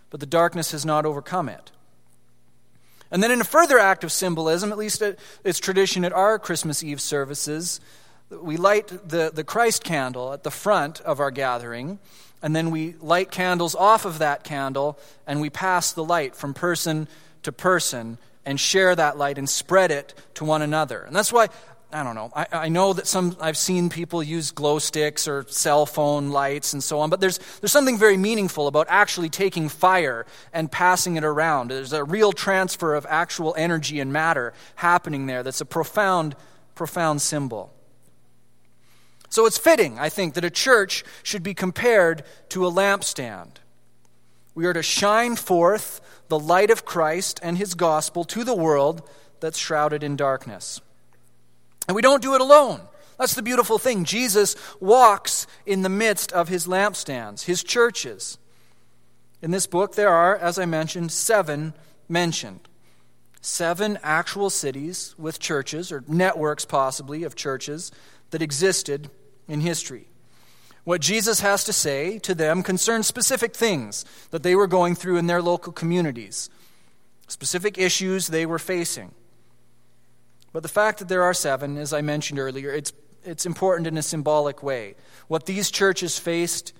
but 0.08 0.20
the 0.20 0.26
darkness 0.26 0.70
has 0.70 0.86
not 0.86 1.04
overcome 1.04 1.48
it. 1.48 1.72
And 3.10 3.22
then, 3.22 3.30
in 3.30 3.40
a 3.40 3.44
further 3.44 3.78
act 3.78 4.02
of 4.02 4.10
symbolism, 4.10 4.72
at 4.72 4.78
least 4.78 5.02
it's 5.44 5.58
tradition 5.58 6.04
at 6.04 6.12
our 6.12 6.38
Christmas 6.38 6.82
Eve 6.82 7.00
services, 7.00 7.80
we 8.30 8.56
light 8.56 8.88
the, 8.88 9.30
the 9.32 9.44
Christ 9.44 9.84
candle 9.84 10.32
at 10.32 10.42
the 10.42 10.50
front 10.50 11.00
of 11.02 11.20
our 11.20 11.30
gathering, 11.30 11.98
and 12.42 12.56
then 12.56 12.70
we 12.70 12.94
light 13.00 13.30
candles 13.30 13.74
off 13.74 14.04
of 14.04 14.18
that 14.18 14.42
candle, 14.42 14.98
and 15.26 15.40
we 15.40 15.50
pass 15.50 15.92
the 15.92 16.04
light 16.04 16.34
from 16.34 16.54
person 16.54 17.08
to 17.42 17.52
person 17.52 18.18
and 18.46 18.58
share 18.58 18.94
that 18.94 19.16
light 19.16 19.38
and 19.38 19.48
spread 19.48 19.90
it 19.90 20.14
to 20.34 20.44
one 20.44 20.62
another. 20.62 21.02
And 21.02 21.14
that's 21.14 21.32
why 21.32 21.48
I 21.94 22.02
don't 22.02 22.16
know. 22.16 22.32
I, 22.34 22.46
I, 22.50 22.68
know 22.70 22.92
that 22.92 23.06
some 23.06 23.36
I've 23.40 23.56
seen 23.56 23.88
people 23.88 24.20
use 24.20 24.50
glow 24.50 24.80
sticks 24.80 25.28
or 25.28 25.46
cell 25.48 25.86
phone 25.86 26.30
lights 26.30 26.72
and 26.72 26.82
so 26.82 26.98
on, 26.98 27.08
but 27.08 27.20
there's 27.20 27.38
there's 27.60 27.70
something 27.70 27.96
very 27.96 28.16
meaningful 28.16 28.66
about 28.66 28.88
actually 28.90 29.28
taking 29.28 29.68
fire 29.68 30.26
and 30.52 30.72
passing 30.72 31.16
it 31.16 31.22
around. 31.22 31.70
There's 31.70 31.92
a 31.92 32.02
real 32.02 32.32
transfer 32.32 32.96
of 32.96 33.06
actual 33.08 33.54
energy 33.56 34.00
and 34.00 34.12
matter 34.12 34.54
happening 34.74 35.26
there. 35.26 35.44
That's 35.44 35.60
a 35.60 35.64
profound, 35.64 36.34
profound 36.74 37.22
symbol. 37.22 37.72
So 39.28 39.46
it's 39.46 39.58
fitting, 39.58 39.96
I 39.96 40.08
think, 40.08 40.34
that 40.34 40.44
a 40.44 40.50
church 40.50 41.04
should 41.22 41.44
be 41.44 41.54
compared 41.54 42.24
to 42.48 42.66
a 42.66 42.72
lampstand. 42.72 43.58
We 44.52 44.66
are 44.66 44.72
to 44.72 44.82
shine 44.82 45.36
forth 45.36 46.00
the 46.26 46.40
light 46.40 46.70
of 46.70 46.84
Christ 46.84 47.38
and 47.40 47.56
his 47.56 47.74
gospel 47.74 48.24
to 48.24 48.42
the 48.42 48.54
world 48.54 49.08
that's 49.38 49.58
shrouded 49.58 50.02
in 50.02 50.16
darkness. 50.16 50.80
And 51.86 51.94
we 51.94 52.02
don't 52.02 52.22
do 52.22 52.34
it 52.34 52.40
alone. 52.40 52.80
That's 53.18 53.34
the 53.34 53.42
beautiful 53.42 53.78
thing. 53.78 54.04
Jesus 54.04 54.56
walks 54.80 55.46
in 55.66 55.82
the 55.82 55.88
midst 55.88 56.32
of 56.32 56.48
his 56.48 56.66
lampstands, 56.66 57.44
his 57.44 57.62
churches. 57.62 58.38
In 59.40 59.50
this 59.50 59.66
book, 59.66 59.94
there 59.94 60.08
are, 60.08 60.36
as 60.36 60.58
I 60.58 60.64
mentioned, 60.64 61.12
seven 61.12 61.74
mentioned. 62.08 62.68
Seven 63.40 63.98
actual 64.02 64.50
cities 64.50 65.14
with 65.18 65.38
churches, 65.38 65.92
or 65.92 66.02
networks 66.08 66.64
possibly 66.64 67.24
of 67.24 67.36
churches, 67.36 67.92
that 68.30 68.42
existed 68.42 69.10
in 69.46 69.60
history. 69.60 70.08
What 70.84 71.00
Jesus 71.00 71.40
has 71.40 71.64
to 71.64 71.72
say 71.72 72.18
to 72.20 72.34
them 72.34 72.62
concerns 72.62 73.06
specific 73.06 73.54
things 73.54 74.04
that 74.30 74.42
they 74.42 74.54
were 74.54 74.66
going 74.66 74.94
through 74.94 75.18
in 75.18 75.26
their 75.26 75.42
local 75.42 75.72
communities, 75.72 76.50
specific 77.26 77.78
issues 77.78 78.26
they 78.26 78.44
were 78.44 78.58
facing. 78.58 79.12
But 80.54 80.62
the 80.62 80.68
fact 80.68 81.00
that 81.00 81.08
there 81.08 81.24
are 81.24 81.34
seven, 81.34 81.76
as 81.76 81.92
I 81.92 82.00
mentioned 82.00 82.38
earlier, 82.38 82.70
it's, 82.70 82.92
it's 83.24 83.44
important 83.44 83.88
in 83.88 83.98
a 83.98 84.02
symbolic 84.02 84.62
way. 84.62 84.94
What 85.26 85.46
these 85.46 85.68
churches 85.68 86.16
faced 86.16 86.72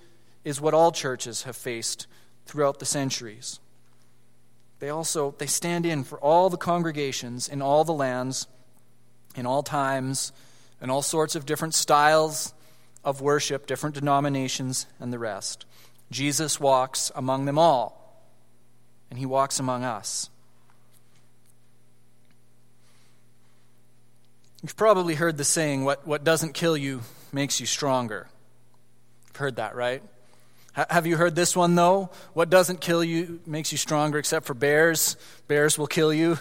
is 0.45 0.61
what 0.61 0.73
all 0.73 0.93
churches 0.93 1.43
have 1.43 1.57
faced 1.57 2.07
throughout 2.45 2.79
the 2.79 2.85
centuries. 2.85 3.59
They 4.79 4.87
also 4.89 5.35
they 5.37 5.45
stand 5.45 5.85
in 5.85 6.05
for 6.05 6.17
all 6.19 6.49
the 6.49 6.55
congregations 6.55 7.49
in 7.49 7.61
all 7.61 7.83
the 7.83 7.91
lands, 7.91 8.47
in 9.35 9.45
all 9.45 9.61
times, 9.61 10.31
in 10.81 10.89
all 10.89 11.01
sorts 11.01 11.35
of 11.35 11.45
different 11.45 11.73
styles 11.73 12.53
of 13.03 13.19
worship, 13.19 13.67
different 13.67 13.95
denominations, 13.95 14.85
and 15.01 15.11
the 15.11 15.19
rest. 15.19 15.65
Jesus 16.11 16.61
walks 16.61 17.11
among 17.13 17.43
them 17.43 17.59
all, 17.59 18.23
and 19.09 19.19
he 19.19 19.25
walks 19.25 19.59
among 19.59 19.83
us. 19.83 20.29
You've 24.65 24.75
probably 24.75 25.13
heard 25.13 25.37
the 25.37 25.43
saying, 25.43 25.85
what, 25.85 26.07
what 26.07 26.23
doesn't 26.23 26.55
kill 26.55 26.75
you 26.75 27.01
makes 27.31 27.59
you 27.59 27.67
stronger. 27.67 28.27
You've 29.27 29.35
heard 29.35 29.57
that, 29.57 29.75
right? 29.75 30.01
H- 30.75 30.87
have 30.89 31.05
you 31.05 31.17
heard 31.17 31.35
this 31.35 31.55
one, 31.55 31.75
though? 31.75 32.09
What 32.33 32.49
doesn't 32.49 32.81
kill 32.81 33.03
you 33.03 33.41
makes 33.45 33.71
you 33.71 33.77
stronger, 33.77 34.17
except 34.17 34.47
for 34.47 34.55
bears. 34.55 35.17
Bears 35.47 35.77
will 35.77 35.85
kill 35.85 36.11
you. 36.11 36.39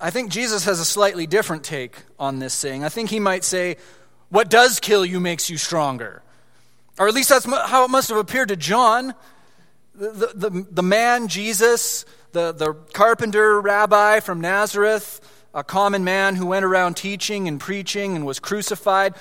I 0.00 0.10
think 0.10 0.30
Jesus 0.30 0.64
has 0.64 0.78
a 0.78 0.84
slightly 0.84 1.26
different 1.26 1.64
take 1.64 1.96
on 2.16 2.38
this 2.38 2.54
saying. 2.54 2.84
I 2.84 2.90
think 2.90 3.10
he 3.10 3.18
might 3.18 3.42
say, 3.42 3.78
What 4.28 4.48
does 4.48 4.78
kill 4.78 5.04
you 5.04 5.18
makes 5.18 5.50
you 5.50 5.56
stronger. 5.56 6.22
Or 7.00 7.08
at 7.08 7.14
least 7.14 7.30
that's 7.30 7.46
how 7.46 7.84
it 7.84 7.90
must 7.90 8.10
have 8.10 8.18
appeared 8.18 8.50
to 8.50 8.56
John. 8.56 9.12
The, 9.96 10.10
the, 10.10 10.50
the, 10.50 10.66
the 10.70 10.82
man, 10.84 11.26
Jesus, 11.26 12.04
the, 12.34 12.52
the 12.52 12.74
carpenter 12.92 13.60
rabbi 13.60 14.20
from 14.20 14.40
Nazareth, 14.40 15.20
a 15.54 15.64
common 15.64 16.04
man 16.04 16.34
who 16.34 16.46
went 16.46 16.64
around 16.64 16.96
teaching 16.96 17.48
and 17.48 17.58
preaching 17.58 18.14
and 18.14 18.26
was 18.26 18.38
crucified. 18.38 19.14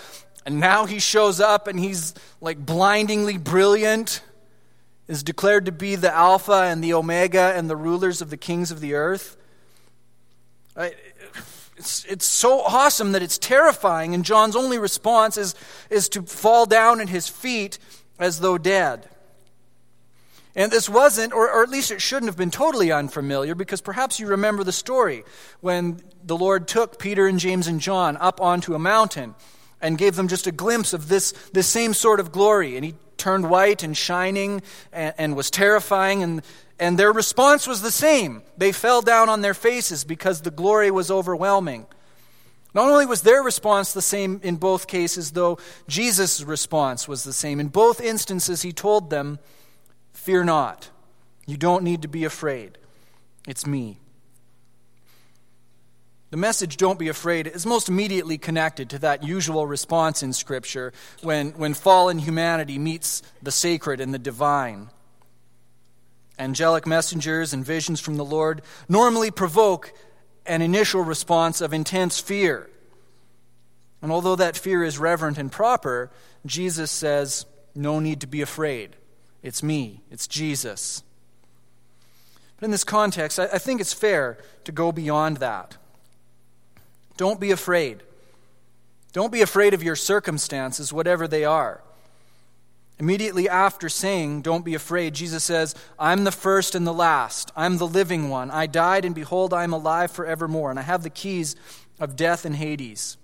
And 0.46 0.60
now 0.60 0.86
he 0.86 1.00
shows 1.00 1.40
up 1.40 1.68
and 1.68 1.80
he's 1.80 2.14
like 2.42 2.58
blindingly 2.58 3.38
brilliant, 3.38 4.22
is 5.08 5.24
declared 5.24 5.68
to 5.68 5.72
be 5.72 5.96
the 5.96 6.14
Alpha 6.14 6.64
and 6.66 6.84
the 6.84 6.94
Omega 6.94 7.54
and 7.56 7.70
the 7.70 7.76
rulers 7.76 8.22
of 8.22 8.30
the 8.30 8.38
kings 8.38 8.72
of 8.72 8.82
the 8.82 8.96
earth. 8.96 9.38
It's, 11.78 12.04
it's 12.06 12.26
so 12.26 12.62
awesome 12.62 13.12
that 13.12 13.22
it's 13.22 13.38
terrifying, 13.38 14.14
and 14.14 14.26
John's 14.26 14.56
only 14.56 14.80
response 14.80 15.38
is, 15.38 15.56
is 15.90 16.10
to 16.10 16.24
fall 16.24 16.66
down 16.66 17.00
at 17.00 17.10
his 17.10 17.28
feet 17.28 17.78
as 18.20 18.40
though 18.40 18.58
dead. 18.58 19.08
And 20.56 20.72
this 20.72 20.88
wasn't, 20.88 21.34
or, 21.34 21.50
or, 21.50 21.64
at 21.64 21.70
least 21.70 21.90
it 21.90 22.02
shouldn't 22.02 22.30
have 22.30 22.38
been 22.38 22.52
totally 22.52 22.92
unfamiliar, 22.92 23.56
because 23.56 23.82
perhaps 23.82 24.20
you 24.20 24.28
remember 24.28 24.64
the 24.64 24.72
story 24.72 25.24
when 25.62 26.02
the 26.24 26.38
Lord 26.38 26.68
took 26.68 27.00
Peter 27.00 27.28
and 27.28 27.40
James 27.40 27.68
and 27.68 27.82
John 27.82 28.18
up 28.18 28.40
onto 28.40 28.76
a 28.76 28.80
mountain 28.80 29.34
and 29.82 29.98
gave 29.98 30.16
them 30.16 30.28
just 30.28 30.46
a 30.46 30.52
glimpse 30.52 30.94
of 30.94 31.10
this, 31.10 31.32
this 31.54 31.68
same 31.68 31.94
sort 31.94 32.20
of 32.20 32.32
glory. 32.32 32.76
And 32.76 32.86
he 32.86 32.94
turned 33.18 33.50
white 33.50 33.82
and 33.82 33.98
shining 33.98 34.62
and, 34.92 35.14
and 35.18 35.36
was 35.36 35.50
terrifying, 35.50 36.22
and 36.22 36.44
and 36.80 36.98
their 36.98 37.14
response 37.14 37.68
was 37.68 37.82
the 37.82 37.92
same. 37.92 38.42
They 38.58 38.72
fell 38.72 39.02
down 39.02 39.30
on 39.30 39.42
their 39.42 39.54
faces 39.54 40.04
because 40.04 40.42
the 40.42 40.52
glory 40.52 40.92
was 40.92 41.12
overwhelming. 41.12 41.86
Not 42.74 42.90
only 42.90 43.06
was 43.06 43.22
their 43.22 43.44
response 43.44 43.94
the 43.94 44.02
same 44.02 44.42
in 44.44 44.56
both 44.56 44.88
cases, 44.88 45.32
though, 45.32 45.60
Jesus' 45.88 46.44
response 46.44 47.08
was 47.08 47.24
the 47.24 47.32
same. 47.32 47.60
In 47.60 47.68
both 47.68 48.02
instances, 48.02 48.64
he 48.64 48.74
told 48.74 49.12
them, 49.12 49.40
Fear 50.24 50.46
not. 50.46 50.90
You 51.46 51.58
don't 51.58 51.84
need 51.84 52.04
to 52.04 52.08
be 52.08 52.24
afraid. 52.24 52.78
It's 53.46 53.68
me. 53.68 53.98
The 56.30 56.38
message, 56.38 56.78
don't 56.78 56.98
be 56.98 57.10
afraid, 57.10 57.46
is 57.46 57.66
most 57.66 57.90
immediately 57.90 58.38
connected 58.38 58.90
to 58.92 59.00
that 59.00 59.26
usual 59.26 59.68
response 59.68 60.24
in 60.24 60.32
Scripture 60.32 60.94
when, 61.24 61.50
when 61.58 61.74
fallen 61.74 62.20
humanity 62.20 62.80
meets 62.80 63.22
the 63.42 63.52
sacred 63.52 64.00
and 64.00 64.14
the 64.14 64.18
divine 64.18 64.92
angelic 66.40 66.88
messengers 66.88 67.52
and 67.52 67.66
visions 67.66 68.00
from 68.00 68.16
the 68.16 68.24
Lord 68.24 68.62
normally 68.88 69.30
provoke 69.30 69.92
an 70.46 70.62
initial 70.62 71.02
response 71.02 71.60
of 71.60 71.74
intense 71.74 72.22
fear. 72.22 72.70
And 74.02 74.10
although 74.10 74.38
that 74.38 74.56
fear 74.56 74.86
is 74.86 74.98
reverent 74.98 75.38
and 75.38 75.52
proper, 75.52 76.12
Jesus 76.46 76.92
says, 76.92 77.46
No 77.76 78.00
need 78.00 78.22
to 78.22 78.28
be 78.28 78.42
afraid. 78.42 78.96
It's 79.44 79.62
me, 79.62 80.02
it's 80.10 80.26
Jesus. 80.26 81.04
But 82.58 82.66
in 82.66 82.72
this 82.72 82.86
context, 82.86 83.38
I 83.38 83.58
think 83.58 83.82
it's 83.82 83.94
fair 83.94 84.38
to 84.64 84.72
go 84.72 84.94
beyond 84.94 85.38
that. 85.38 85.76
Don't 87.18 87.40
be 87.40 87.52
afraid. 87.52 88.04
Don't 89.12 89.32
be 89.32 89.42
afraid 89.42 89.74
of 89.74 89.84
your 89.84 89.98
circumstances, 89.98 90.94
whatever 90.94 91.28
they 91.28 91.44
are. 91.44 91.82
Immediately 93.00 93.50
after 93.50 93.90
saying, 93.90 94.44
Don't 94.44 94.64
be 94.64 94.76
afraid, 94.76 95.14
Jesus 95.14 95.44
says, 95.44 95.76
I'm 96.00 96.24
the 96.24 96.32
first 96.32 96.74
and 96.74 96.88
the 96.88 96.94
last. 96.94 97.52
I'm 97.56 97.78
the 97.78 97.88
living 97.88 98.30
one. 98.30 98.50
I 98.50 98.66
died, 98.66 99.04
and 99.04 99.14
behold, 99.14 99.54
I 99.54 99.64
am 99.64 99.74
alive 99.74 100.12
forevermore, 100.12 100.70
and 100.70 100.80
I 100.80 100.84
have 100.84 101.04
the 101.04 101.10
keys 101.10 101.56
of 102.00 102.16
death 102.16 102.46
and 102.46 102.56
Hades. 102.56 103.18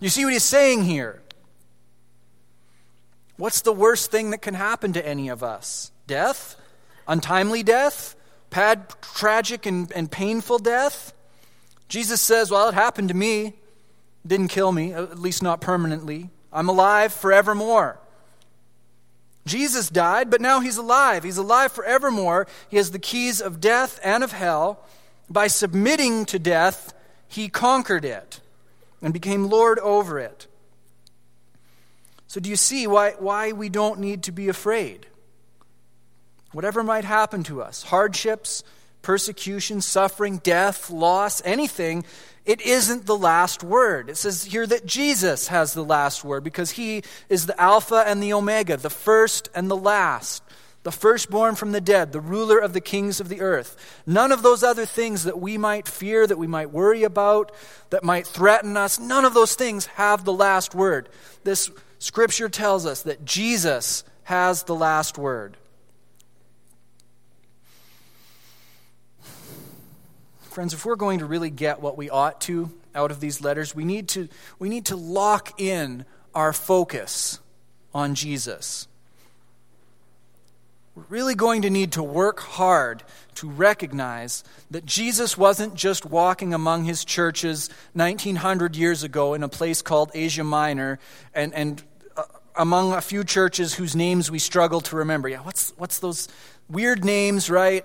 You 0.00 0.08
see 0.08 0.24
what 0.24 0.32
he's 0.32 0.42
saying 0.42 0.84
here? 0.84 1.20
What's 3.38 3.62
the 3.62 3.72
worst 3.72 4.10
thing 4.10 4.30
that 4.30 4.42
can 4.42 4.54
happen 4.54 4.92
to 4.92 5.06
any 5.06 5.28
of 5.28 5.42
us? 5.42 5.92
Death? 6.06 6.56
Untimely 7.06 7.62
death? 7.62 8.16
Tragic, 8.50 9.64
and, 9.64 9.90
and 9.92 10.10
painful 10.10 10.58
death? 10.58 11.14
Jesus 11.88 12.20
says, 12.20 12.50
Well, 12.50 12.68
it 12.68 12.74
happened 12.74 13.08
to 13.08 13.14
me. 13.14 13.46
It 13.46 13.54
didn't 14.26 14.48
kill 14.48 14.72
me, 14.72 14.92
at 14.92 15.20
least 15.20 15.42
not 15.42 15.60
permanently. 15.60 16.30
I'm 16.52 16.68
alive 16.68 17.12
forevermore. 17.12 18.00
Jesus 19.46 19.88
died, 19.88 20.30
but 20.30 20.40
now 20.40 20.58
he's 20.58 20.76
alive. 20.76 21.22
He's 21.22 21.38
alive 21.38 21.70
forevermore. 21.70 22.48
He 22.68 22.76
has 22.76 22.90
the 22.90 22.98
keys 22.98 23.40
of 23.40 23.60
death 23.60 24.00
and 24.02 24.24
of 24.24 24.32
hell. 24.32 24.84
By 25.30 25.46
submitting 25.46 26.26
to 26.26 26.40
death, 26.40 26.92
he 27.28 27.48
conquered 27.48 28.04
it 28.04 28.40
and 29.00 29.12
became 29.12 29.48
Lord 29.48 29.78
over 29.78 30.18
it. 30.18 30.47
So, 32.28 32.40
do 32.40 32.48
you 32.48 32.56
see 32.56 32.86
why, 32.86 33.12
why 33.18 33.52
we 33.52 33.68
don't 33.68 33.98
need 33.98 34.24
to 34.24 34.32
be 34.32 34.48
afraid? 34.48 35.06
Whatever 36.52 36.82
might 36.82 37.04
happen 37.04 37.42
to 37.44 37.62
us 37.62 37.82
hardships, 37.82 38.62
persecution, 39.02 39.80
suffering, 39.80 40.38
death, 40.38 40.90
loss, 40.90 41.42
anything 41.44 42.04
it 42.48 42.62
isn't 42.62 43.04
the 43.04 43.16
last 43.16 43.62
word. 43.62 44.08
It 44.08 44.16
says 44.16 44.42
here 44.42 44.66
that 44.66 44.86
Jesus 44.86 45.48
has 45.48 45.74
the 45.74 45.84
last 45.84 46.24
word 46.24 46.42
because 46.42 46.70
he 46.70 47.02
is 47.28 47.44
the 47.44 47.60
Alpha 47.60 48.02
and 48.06 48.22
the 48.22 48.32
Omega, 48.32 48.78
the 48.78 48.88
first 48.88 49.50
and 49.54 49.70
the 49.70 49.76
last, 49.76 50.42
the 50.82 50.90
firstborn 50.90 51.56
from 51.56 51.72
the 51.72 51.80
dead, 51.82 52.12
the 52.12 52.22
ruler 52.22 52.58
of 52.58 52.72
the 52.72 52.80
kings 52.80 53.20
of 53.20 53.28
the 53.28 53.42
earth. 53.42 54.00
None 54.06 54.32
of 54.32 54.40
those 54.40 54.62
other 54.62 54.86
things 54.86 55.24
that 55.24 55.38
we 55.38 55.58
might 55.58 55.86
fear, 55.86 56.26
that 56.26 56.38
we 56.38 56.46
might 56.46 56.70
worry 56.70 57.04
about, 57.04 57.52
that 57.90 58.02
might 58.02 58.26
threaten 58.26 58.78
us, 58.78 58.98
none 58.98 59.26
of 59.26 59.34
those 59.34 59.54
things 59.54 59.84
have 59.84 60.24
the 60.24 60.32
last 60.32 60.74
word. 60.74 61.10
This 61.44 61.70
scripture 61.98 62.48
tells 62.48 62.86
us 62.86 63.02
that 63.02 63.24
Jesus 63.24 64.04
has 64.24 64.64
the 64.64 64.74
last 64.74 65.18
word. 65.18 65.56
Friends, 70.40 70.74
if 70.74 70.84
we're 70.84 70.96
going 70.96 71.20
to 71.20 71.26
really 71.26 71.50
get 71.50 71.80
what 71.80 71.96
we 71.96 72.10
ought 72.10 72.40
to 72.42 72.70
out 72.94 73.10
of 73.10 73.20
these 73.20 73.40
letters, 73.40 73.74
we 73.76 73.84
need 73.84 74.08
to, 74.08 74.28
we 74.58 74.68
need 74.68 74.86
to 74.86 74.96
lock 74.96 75.60
in 75.60 76.04
our 76.34 76.52
focus 76.52 77.38
on 77.94 78.14
Jesus. 78.14 78.88
we're 80.94 81.04
really 81.08 81.34
going 81.34 81.62
to 81.62 81.70
need 81.70 81.92
to 81.92 82.02
work 82.02 82.40
hard 82.40 83.04
to 83.36 83.48
recognize 83.48 84.42
that 84.72 84.84
Jesus 84.84 85.38
wasn't 85.38 85.76
just 85.76 86.04
walking 86.04 86.52
among 86.52 86.84
his 86.84 87.04
churches 87.04 87.70
1900 87.92 88.74
years 88.74 89.04
ago 89.04 89.34
in 89.34 89.44
a 89.44 89.48
place 89.48 89.80
called 89.80 90.10
Asia 90.12 90.42
Minor 90.42 90.98
and, 91.32 91.54
and 91.54 91.82
among 92.58 92.92
a 92.92 93.00
few 93.00 93.24
churches 93.24 93.74
whose 93.74 93.96
names 93.96 94.30
we 94.30 94.38
struggle 94.38 94.80
to 94.82 94.96
remember. 94.96 95.28
Yeah, 95.28 95.40
what's, 95.40 95.72
what's 95.76 96.00
those 96.00 96.28
weird 96.68 97.04
names, 97.04 97.48
right? 97.48 97.84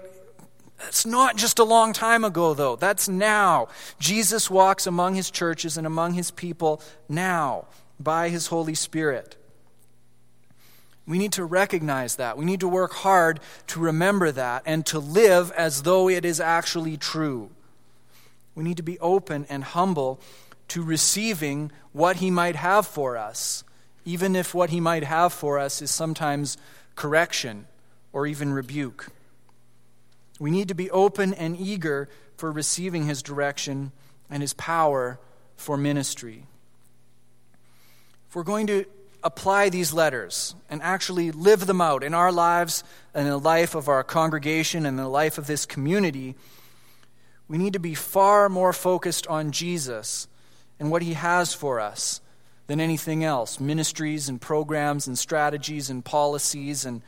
That's 0.80 1.06
not 1.06 1.38
just 1.38 1.60
a 1.60 1.64
long 1.64 1.94
time 1.94 2.24
ago, 2.24 2.54
though. 2.54 2.76
That's 2.76 3.08
now. 3.08 3.70
Jesus 4.00 4.50
walks 4.50 4.86
among 4.86 5.16
his 5.16 5.32
churches 5.32 5.78
and 5.78 5.88
among 5.88 6.14
his 6.14 6.32
people 6.32 6.82
now 7.08 7.68
by 8.00 8.30
his 8.30 8.48
Holy 8.48 8.76
Spirit. 8.76 9.38
We 11.06 11.18
need 11.18 11.34
to 11.34 11.46
recognize 11.46 12.16
that. 12.16 12.38
We 12.38 12.46
need 12.46 12.62
to 12.62 12.68
work 12.68 12.94
hard 12.94 13.40
to 13.68 13.80
remember 13.80 14.32
that 14.32 14.64
and 14.66 14.86
to 14.88 15.00
live 15.00 15.52
as 15.52 15.84
though 15.84 16.10
it 16.10 16.26
is 16.26 16.40
actually 16.40 16.98
true. 16.98 17.50
We 18.56 18.64
need 18.64 18.78
to 18.78 18.84
be 18.84 19.00
open 19.00 19.46
and 19.50 19.64
humble 19.64 20.20
to 20.70 20.84
receiving 20.84 21.72
what 21.92 22.18
He 22.18 22.32
might 22.32 22.56
have 22.56 22.88
for 22.88 23.18
us, 23.18 23.64
even 24.06 24.36
if 24.36 24.54
what 24.54 24.70
He 24.70 24.80
might 24.80 25.04
have 25.04 25.34
for 25.34 25.60
us 25.60 25.82
is 25.82 25.92
sometimes 25.92 26.58
correction 26.96 27.68
or 28.12 28.28
even 28.28 28.54
rebuke. 28.54 29.08
We 30.40 30.52
need 30.52 30.68
to 30.68 30.76
be 30.76 30.92
open 30.92 31.34
and 31.34 31.58
eager 31.58 32.10
for 32.38 32.52
receiving 32.52 33.06
His 33.06 33.22
direction 33.22 33.92
and 34.30 34.42
His 34.42 34.54
power 34.54 35.20
for 35.56 35.78
ministry. 35.78 36.46
If 38.28 38.36
we're 38.36 38.44
going 38.44 38.68
to 38.68 38.86
apply 39.24 39.70
these 39.70 39.94
letters 39.94 40.56
and 40.70 40.82
actually 40.82 41.32
live 41.32 41.66
them 41.66 41.80
out 41.80 42.04
in 42.04 42.14
our 42.14 42.32
lives 42.32 42.84
and 43.14 43.26
in 43.26 43.32
the 43.32 43.40
life 43.40 43.74
of 43.74 43.88
our 43.88 44.04
congregation 44.04 44.86
and 44.86 45.00
the 45.00 45.08
life 45.08 45.38
of 45.38 45.48
this 45.48 45.66
community, 45.66 46.36
we 47.48 47.58
need 47.58 47.74
to 47.74 47.80
be 47.80 47.94
far 47.94 48.50
more 48.50 48.74
focused 48.74 49.28
on 49.28 49.52
Jesus 49.52 50.28
and 50.80 50.92
what 50.92 51.02
he 51.02 51.14
has 51.14 51.54
for 51.54 51.80
us 51.80 52.20
than 52.68 52.80
anything 52.80 53.24
else 53.24 53.60
ministries 53.60 54.30
and 54.30 54.40
programs 54.42 55.08
and 55.08 55.18
strategies 55.18 55.90
and 55.90 56.04
policies 56.04 56.86
and 56.86 57.02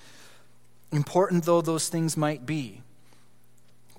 important 0.91 1.45
though 1.45 1.61
those 1.61 1.89
things 1.89 2.15
might 2.15 2.45
be 2.45 2.81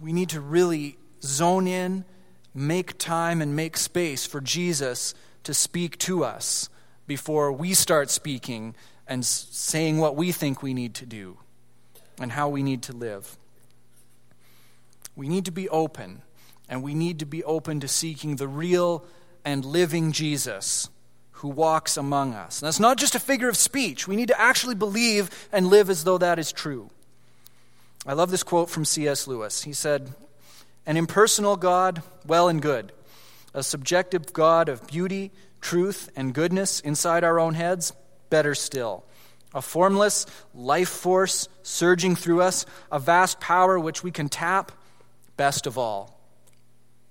we 0.00 0.12
need 0.12 0.28
to 0.28 0.40
really 0.40 0.96
zone 1.22 1.66
in 1.66 2.04
make 2.56 2.96
time 2.96 3.42
and 3.42 3.54
make 3.54 3.76
space 3.76 4.26
for 4.26 4.40
Jesus 4.40 5.14
to 5.44 5.52
speak 5.52 5.98
to 5.98 6.24
us 6.24 6.70
before 7.06 7.52
we 7.52 7.74
start 7.74 8.10
speaking 8.10 8.74
and 9.06 9.24
saying 9.24 9.98
what 9.98 10.16
we 10.16 10.32
think 10.32 10.62
we 10.62 10.72
need 10.74 10.94
to 10.94 11.06
do 11.06 11.38
and 12.18 12.32
how 12.32 12.48
we 12.48 12.62
need 12.62 12.82
to 12.82 12.92
live. 12.92 13.36
We 15.14 15.28
need 15.28 15.44
to 15.44 15.50
be 15.50 15.68
open, 15.68 16.22
and 16.68 16.82
we 16.82 16.94
need 16.94 17.18
to 17.20 17.26
be 17.26 17.44
open 17.44 17.80
to 17.80 17.88
seeking 17.88 18.36
the 18.36 18.48
real 18.48 19.04
and 19.44 19.64
living 19.64 20.12
Jesus 20.12 20.88
who 21.36 21.48
walks 21.48 21.98
among 21.98 22.32
us. 22.32 22.60
And 22.60 22.66
that's 22.66 22.80
not 22.80 22.96
just 22.96 23.14
a 23.14 23.20
figure 23.20 23.48
of 23.48 23.56
speech. 23.58 24.08
We 24.08 24.16
need 24.16 24.28
to 24.28 24.40
actually 24.40 24.74
believe 24.74 25.30
and 25.52 25.68
live 25.68 25.90
as 25.90 26.04
though 26.04 26.16
that 26.18 26.38
is 26.38 26.50
true. 26.50 26.90
I 28.06 28.14
love 28.14 28.30
this 28.30 28.42
quote 28.42 28.70
from 28.70 28.86
C.S. 28.86 29.26
Lewis. 29.26 29.62
He 29.62 29.74
said, 29.74 30.14
An 30.86 30.96
impersonal 30.96 31.56
God, 31.56 32.02
well 32.26 32.48
and 32.48 32.62
good. 32.62 32.92
A 33.52 33.62
subjective 33.62 34.32
God 34.32 34.70
of 34.70 34.86
beauty, 34.86 35.30
truth, 35.60 36.10
and 36.16 36.32
goodness 36.32 36.80
inside 36.80 37.22
our 37.22 37.38
own 37.38 37.52
heads, 37.52 37.92
better 38.30 38.54
still. 38.54 39.04
A 39.54 39.60
formless 39.60 40.24
life 40.54 40.88
force 40.88 41.48
surging 41.62 42.16
through 42.16 42.40
us, 42.40 42.64
a 42.90 42.98
vast 42.98 43.40
power 43.40 43.78
which 43.78 44.02
we 44.02 44.10
can 44.10 44.30
tap, 44.30 44.72
best 45.36 45.66
of 45.66 45.76
all. 45.76 46.15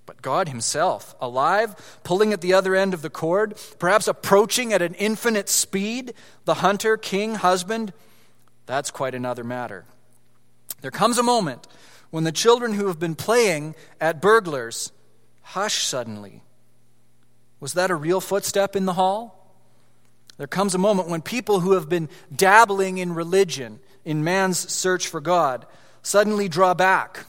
But 0.06 0.22
God 0.22 0.48
Himself, 0.48 1.14
alive, 1.20 2.00
pulling 2.04 2.32
at 2.32 2.40
the 2.40 2.54
other 2.54 2.74
end 2.74 2.94
of 2.94 3.02
the 3.02 3.10
cord, 3.10 3.60
perhaps 3.78 4.08
approaching 4.08 4.72
at 4.72 4.80
an 4.80 4.94
infinite 4.94 5.48
speed, 5.48 6.14
the 6.44 6.54
hunter, 6.54 6.96
king, 6.96 7.34
husband, 7.34 7.92
that's 8.66 8.90
quite 8.90 9.14
another 9.14 9.44
matter. 9.44 9.84
There 10.80 10.90
comes 10.90 11.18
a 11.18 11.22
moment 11.22 11.66
when 12.10 12.24
the 12.24 12.32
children 12.32 12.74
who 12.74 12.86
have 12.86 12.98
been 12.98 13.14
playing 13.14 13.74
at 14.00 14.22
burglars 14.22 14.92
hush 15.42 15.84
suddenly 15.84 16.42
was 17.60 17.72
that 17.72 17.90
a 17.90 17.94
real 17.94 18.20
footstep 18.20 18.76
in 18.76 18.84
the 18.84 18.92
hall? 18.92 19.54
There 20.36 20.46
comes 20.46 20.74
a 20.74 20.78
moment 20.78 21.08
when 21.08 21.22
people 21.22 21.60
who 21.60 21.72
have 21.72 21.88
been 21.88 22.08
dabbling 22.34 22.98
in 22.98 23.14
religion, 23.14 23.80
in 24.04 24.22
man's 24.22 24.70
search 24.70 25.08
for 25.08 25.20
God, 25.20 25.66
suddenly 26.02 26.48
draw 26.48 26.74
back. 26.74 27.24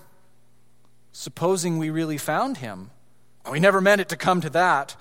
Supposing 1.20 1.80
we 1.80 1.90
really 1.90 2.20
found 2.20 2.58
him. 2.58 2.92
We 3.52 3.60
never 3.60 3.82
meant 3.82 4.02
it 4.02 4.10
to 4.10 4.16
come 4.16 4.40
to 4.42 4.52
that. 4.52 4.96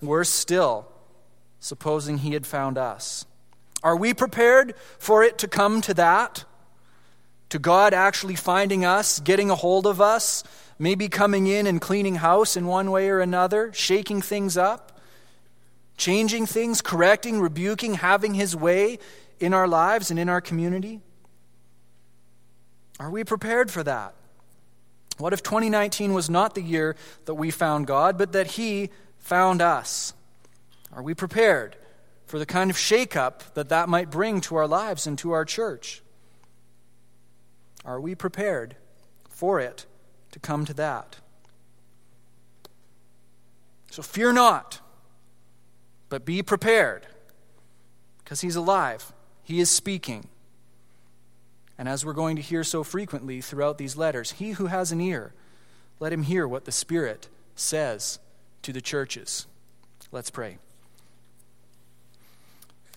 Worse 0.00 0.28
still, 0.28 0.86
supposing 1.58 2.18
he 2.18 2.34
had 2.34 2.46
found 2.46 2.78
us. 2.78 3.26
Are 3.82 3.96
we 3.96 4.14
prepared 4.14 4.76
for 5.00 5.24
it 5.24 5.36
to 5.38 5.48
come 5.48 5.80
to 5.80 5.94
that? 5.94 6.44
To 7.48 7.58
God 7.58 7.92
actually 7.92 8.36
finding 8.36 8.84
us, 8.84 9.18
getting 9.18 9.50
a 9.50 9.56
hold 9.56 9.84
of 9.84 10.00
us, 10.00 10.44
maybe 10.78 11.08
coming 11.08 11.48
in 11.48 11.66
and 11.66 11.80
cleaning 11.80 12.14
house 12.14 12.56
in 12.56 12.68
one 12.68 12.92
way 12.92 13.08
or 13.08 13.18
another, 13.18 13.72
shaking 13.72 14.22
things 14.22 14.56
up, 14.56 15.00
changing 15.96 16.46
things, 16.46 16.80
correcting, 16.80 17.40
rebuking, 17.40 17.94
having 17.94 18.34
his 18.34 18.54
way 18.54 19.00
in 19.40 19.52
our 19.52 19.66
lives 19.66 20.12
and 20.12 20.20
in 20.20 20.28
our 20.28 20.40
community? 20.40 21.00
Are 23.00 23.10
we 23.10 23.24
prepared 23.24 23.72
for 23.72 23.82
that? 23.82 24.14
What 25.18 25.32
if 25.32 25.42
2019 25.42 26.14
was 26.14 26.30
not 26.30 26.54
the 26.54 26.62
year 26.62 26.96
that 27.26 27.34
we 27.34 27.50
found 27.50 27.86
God, 27.86 28.16
but 28.16 28.32
that 28.32 28.48
He 28.48 28.90
found 29.18 29.60
us? 29.60 30.14
Are 30.92 31.02
we 31.02 31.14
prepared 31.14 31.76
for 32.26 32.38
the 32.38 32.46
kind 32.46 32.70
of 32.70 32.76
shakeup 32.76 33.52
that 33.54 33.68
that 33.68 33.88
might 33.88 34.10
bring 34.10 34.40
to 34.42 34.56
our 34.56 34.66
lives 34.66 35.06
and 35.06 35.18
to 35.18 35.32
our 35.32 35.44
church? 35.44 36.02
Are 37.84 38.00
we 38.00 38.14
prepared 38.14 38.76
for 39.28 39.60
it 39.60 39.86
to 40.32 40.38
come 40.40 40.64
to 40.64 40.74
that. 40.74 41.16
So 43.90 44.02
fear 44.02 44.32
not, 44.32 44.80
but 46.08 46.24
be 46.24 46.42
prepared, 46.42 47.06
because 48.18 48.40
he's 48.40 48.56
alive. 48.56 49.12
He 49.42 49.60
is 49.60 49.70
speaking. 49.70 50.28
And 51.78 51.88
as 51.88 52.04
we're 52.04 52.12
going 52.12 52.36
to 52.36 52.42
hear 52.42 52.64
so 52.64 52.82
frequently 52.82 53.40
throughout 53.40 53.78
these 53.78 53.96
letters, 53.96 54.32
he 54.32 54.50
who 54.50 54.66
has 54.66 54.90
an 54.90 55.00
ear, 55.00 55.32
let 56.00 56.12
him 56.12 56.24
hear 56.24 56.46
what 56.46 56.64
the 56.64 56.72
Spirit 56.72 57.28
says 57.54 58.18
to 58.62 58.72
the 58.72 58.80
churches. 58.80 59.46
Let's 60.10 60.30
pray. 60.30 60.58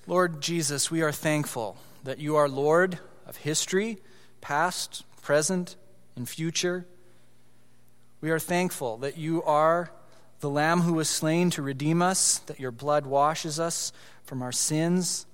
Lord 0.07 0.41
Jesus, 0.41 0.89
we 0.89 1.03
are 1.03 1.11
thankful 1.11 1.77
that 2.03 2.17
you 2.17 2.35
are 2.35 2.49
Lord 2.49 2.97
of 3.27 3.37
history, 3.37 3.99
past, 4.41 5.03
present, 5.21 5.75
and 6.15 6.27
future. 6.27 6.87
We 8.19 8.31
are 8.31 8.39
thankful 8.39 8.97
that 8.97 9.17
you 9.17 9.43
are 9.43 9.91
the 10.39 10.49
Lamb 10.49 10.81
who 10.81 10.93
was 10.93 11.07
slain 11.07 11.51
to 11.51 11.61
redeem 11.61 12.01
us, 12.01 12.39
that 12.39 12.59
your 12.59 12.71
blood 12.71 13.05
washes 13.05 13.59
us 13.59 13.93
from 14.23 14.41
our 14.41 14.51
sins, 14.51 15.27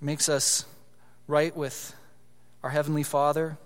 makes 0.00 0.28
us 0.28 0.64
right 1.28 1.54
with 1.54 1.94
our 2.62 2.70
Heavenly 2.70 3.02
Father. 3.02 3.58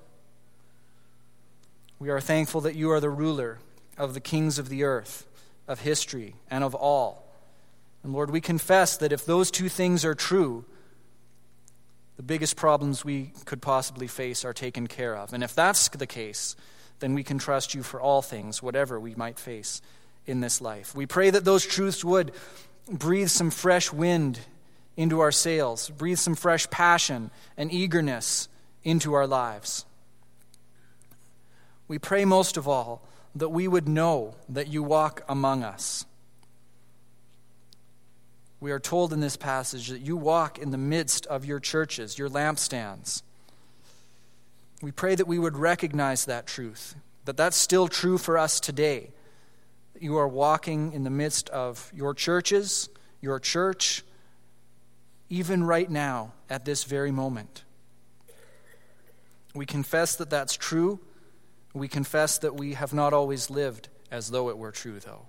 We 2.00 2.10
are 2.10 2.20
thankful 2.20 2.60
that 2.62 2.74
you 2.74 2.90
are 2.90 2.98
the 2.98 3.08
ruler 3.08 3.60
of 3.96 4.14
the 4.14 4.20
kings 4.20 4.58
of 4.58 4.68
the 4.68 4.82
earth, 4.82 5.26
of 5.68 5.80
history, 5.80 6.34
and 6.50 6.64
of 6.64 6.74
all. 6.74 7.32
And 8.02 8.12
Lord, 8.12 8.30
we 8.30 8.40
confess 8.40 8.96
that 8.96 9.12
if 9.12 9.24
those 9.24 9.52
two 9.52 9.68
things 9.68 10.04
are 10.04 10.16
true, 10.16 10.64
the 12.16 12.24
biggest 12.24 12.56
problems 12.56 13.04
we 13.04 13.30
could 13.44 13.62
possibly 13.62 14.08
face 14.08 14.44
are 14.44 14.52
taken 14.52 14.88
care 14.88 15.16
of. 15.16 15.32
And 15.32 15.44
if 15.44 15.54
that's 15.54 15.88
the 15.88 16.06
case, 16.06 16.56
then 16.98 17.14
we 17.14 17.22
can 17.22 17.38
trust 17.38 17.74
you 17.74 17.84
for 17.84 18.00
all 18.00 18.22
things, 18.22 18.60
whatever 18.60 18.98
we 18.98 19.14
might 19.14 19.38
face 19.38 19.80
in 20.26 20.40
this 20.40 20.60
life. 20.60 20.96
We 20.96 21.06
pray 21.06 21.30
that 21.30 21.44
those 21.44 21.64
truths 21.64 22.04
would 22.04 22.32
breathe 22.90 23.28
some 23.28 23.50
fresh 23.50 23.92
wind 23.92 24.40
into 24.96 25.20
our 25.20 25.32
sails, 25.32 25.90
breathe 25.90 26.18
some 26.18 26.34
fresh 26.34 26.68
passion 26.70 27.30
and 27.56 27.72
eagerness 27.72 28.48
into 28.84 29.14
our 29.14 29.26
lives. 29.26 29.84
We 31.88 31.98
pray 31.98 32.24
most 32.24 32.56
of 32.56 32.68
all 32.68 33.02
that 33.34 33.48
we 33.48 33.66
would 33.66 33.88
know 33.88 34.34
that 34.48 34.68
you 34.68 34.82
walk 34.82 35.22
among 35.28 35.62
us. 35.62 36.04
We 38.60 38.70
are 38.70 38.78
told 38.78 39.12
in 39.12 39.20
this 39.20 39.36
passage 39.36 39.88
that 39.88 40.02
you 40.02 40.16
walk 40.16 40.58
in 40.58 40.70
the 40.70 40.78
midst 40.78 41.26
of 41.26 41.44
your 41.44 41.58
churches, 41.58 42.18
your 42.18 42.28
lampstands. 42.28 43.22
We 44.80 44.92
pray 44.92 45.14
that 45.14 45.26
we 45.26 45.38
would 45.38 45.56
recognize 45.56 46.26
that 46.26 46.46
truth, 46.46 46.94
that 47.24 47.36
that's 47.36 47.56
still 47.56 47.88
true 47.88 48.18
for 48.18 48.38
us 48.38 48.60
today. 48.60 49.10
That 49.94 50.02
you 50.02 50.16
are 50.16 50.28
walking 50.28 50.92
in 50.92 51.04
the 51.04 51.10
midst 51.10 51.48
of 51.50 51.90
your 51.94 52.14
churches, 52.14 52.88
your 53.20 53.40
church, 53.40 54.04
even 55.32 55.64
right 55.64 55.90
now 55.90 56.30
at 56.50 56.66
this 56.66 56.84
very 56.84 57.10
moment. 57.10 57.64
We 59.54 59.64
confess 59.64 60.16
that 60.16 60.28
that's 60.28 60.58
true. 60.58 61.00
We 61.72 61.88
confess 61.88 62.36
that 62.38 62.54
we 62.54 62.74
have 62.74 62.92
not 62.92 63.14
always 63.14 63.48
lived 63.48 63.88
as 64.10 64.30
though 64.30 64.50
it 64.50 64.58
were 64.58 64.72
true, 64.72 65.00
though. 65.00 65.22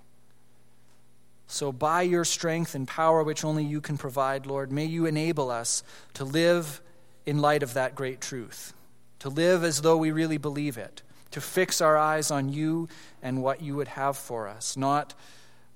So, 1.48 1.72
by 1.72 2.02
your 2.02 2.26
strength 2.26 2.76
and 2.76 2.86
power, 2.86 3.24
which 3.24 3.46
only 3.46 3.64
you 3.64 3.80
can 3.80 3.98
provide, 3.98 4.46
Lord, 4.46 4.74
may 4.74 4.84
you 4.84 5.06
enable 5.06 5.50
us 5.50 5.84
to 6.16 6.26
live 6.26 6.82
in 7.26 7.38
light 7.40 7.64
of 7.64 7.74
that 7.76 7.96
great 7.96 8.20
truth, 8.20 8.74
to 9.20 9.30
live 9.30 9.64
as 9.64 9.84
though 9.84 9.96
we 9.96 10.12
really 10.12 10.38
believe 10.38 10.78
it, 10.78 11.02
to 11.32 11.40
fix 11.40 11.80
our 11.80 11.98
eyes 11.98 12.30
on 12.30 12.50
you 12.50 12.90
and 13.22 13.42
what 13.42 13.62
you 13.62 13.78
would 13.78 13.88
have 13.88 14.18
for 14.18 14.50
us, 14.50 14.76
not 14.76 15.14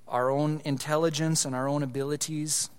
our 0.05 0.29
own 0.29 0.61
intelligence 0.65 1.45
and 1.45 1.55
our 1.55 1.69
own 1.69 1.81
abilities, 1.81 2.69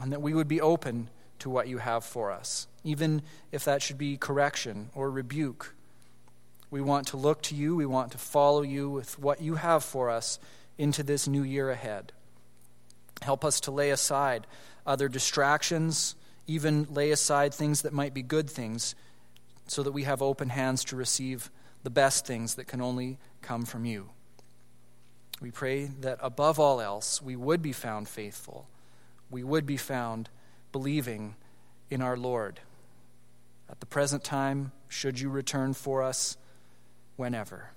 and 0.00 0.12
that 0.12 0.22
we 0.22 0.34
would 0.34 0.48
be 0.48 0.60
open 0.60 1.08
to 1.38 1.50
what 1.50 1.68
you 1.68 1.78
have 1.78 2.04
for 2.04 2.30
us, 2.30 2.66
even 2.84 3.22
if 3.50 3.64
that 3.64 3.82
should 3.82 3.98
be 3.98 4.16
correction 4.16 4.90
or 4.94 5.10
rebuke. 5.10 5.74
We 6.70 6.80
want 6.80 7.08
to 7.08 7.16
look 7.16 7.42
to 7.42 7.54
you, 7.54 7.76
we 7.76 7.84
want 7.84 8.12
to 8.12 8.18
follow 8.18 8.62
you 8.62 8.88
with 8.88 9.18
what 9.18 9.40
you 9.40 9.56
have 9.56 9.84
for 9.84 10.08
us 10.08 10.38
into 10.78 11.02
this 11.02 11.28
new 11.28 11.42
year 11.42 11.70
ahead. 11.70 12.12
Help 13.20 13.44
us 13.44 13.60
to 13.60 13.70
lay 13.70 13.90
aside 13.90 14.46
other 14.86 15.08
distractions, 15.08 16.14
even 16.46 16.86
lay 16.90 17.10
aside 17.10 17.52
things 17.52 17.82
that 17.82 17.92
might 17.92 18.14
be 18.14 18.22
good 18.22 18.48
things, 18.48 18.94
so 19.66 19.82
that 19.82 19.92
we 19.92 20.04
have 20.04 20.22
open 20.22 20.48
hands 20.48 20.84
to 20.84 20.96
receive 20.96 21.50
the 21.82 21.90
best 21.90 22.26
things 22.26 22.54
that 22.54 22.66
can 22.66 22.80
only 22.80 23.18
come 23.42 23.64
from 23.64 23.84
you. 23.84 24.10
We 25.40 25.50
pray 25.50 25.86
that 26.00 26.18
above 26.20 26.58
all 26.58 26.80
else, 26.80 27.20
we 27.20 27.36
would 27.36 27.62
be 27.62 27.72
found 27.72 28.08
faithful. 28.08 28.68
We 29.32 29.42
would 29.42 29.66
be 29.66 29.76
found 29.76 30.28
believing 30.70 31.34
in 31.90 32.00
our 32.00 32.16
Lord. 32.16 32.60
At 33.68 33.80
the 33.80 33.86
present 33.86 34.22
time, 34.22 34.70
should 34.88 35.18
you 35.18 35.30
return 35.30 35.72
for 35.72 36.02
us, 36.02 36.36
whenever. 37.16 37.70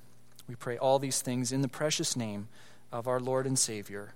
We 0.48 0.56
pray 0.56 0.78
all 0.78 1.00
these 1.00 1.22
things 1.22 1.52
in 1.52 1.62
the 1.62 1.68
precious 1.68 2.16
name 2.16 2.50
of 2.92 3.08
our 3.08 3.20
Lord 3.20 3.48
and 3.48 3.58
Savior, 3.58 4.14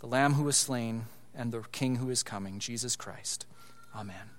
the 0.00 0.06
Lamb 0.06 0.34
who 0.34 0.44
was 0.44 0.56
slain 0.56 1.06
and 1.34 1.52
the 1.52 1.62
King 1.72 1.96
who 1.96 2.10
is 2.10 2.22
coming, 2.22 2.58
Jesus 2.58 2.96
Christ. 2.96 3.46
Amen. 3.94 4.35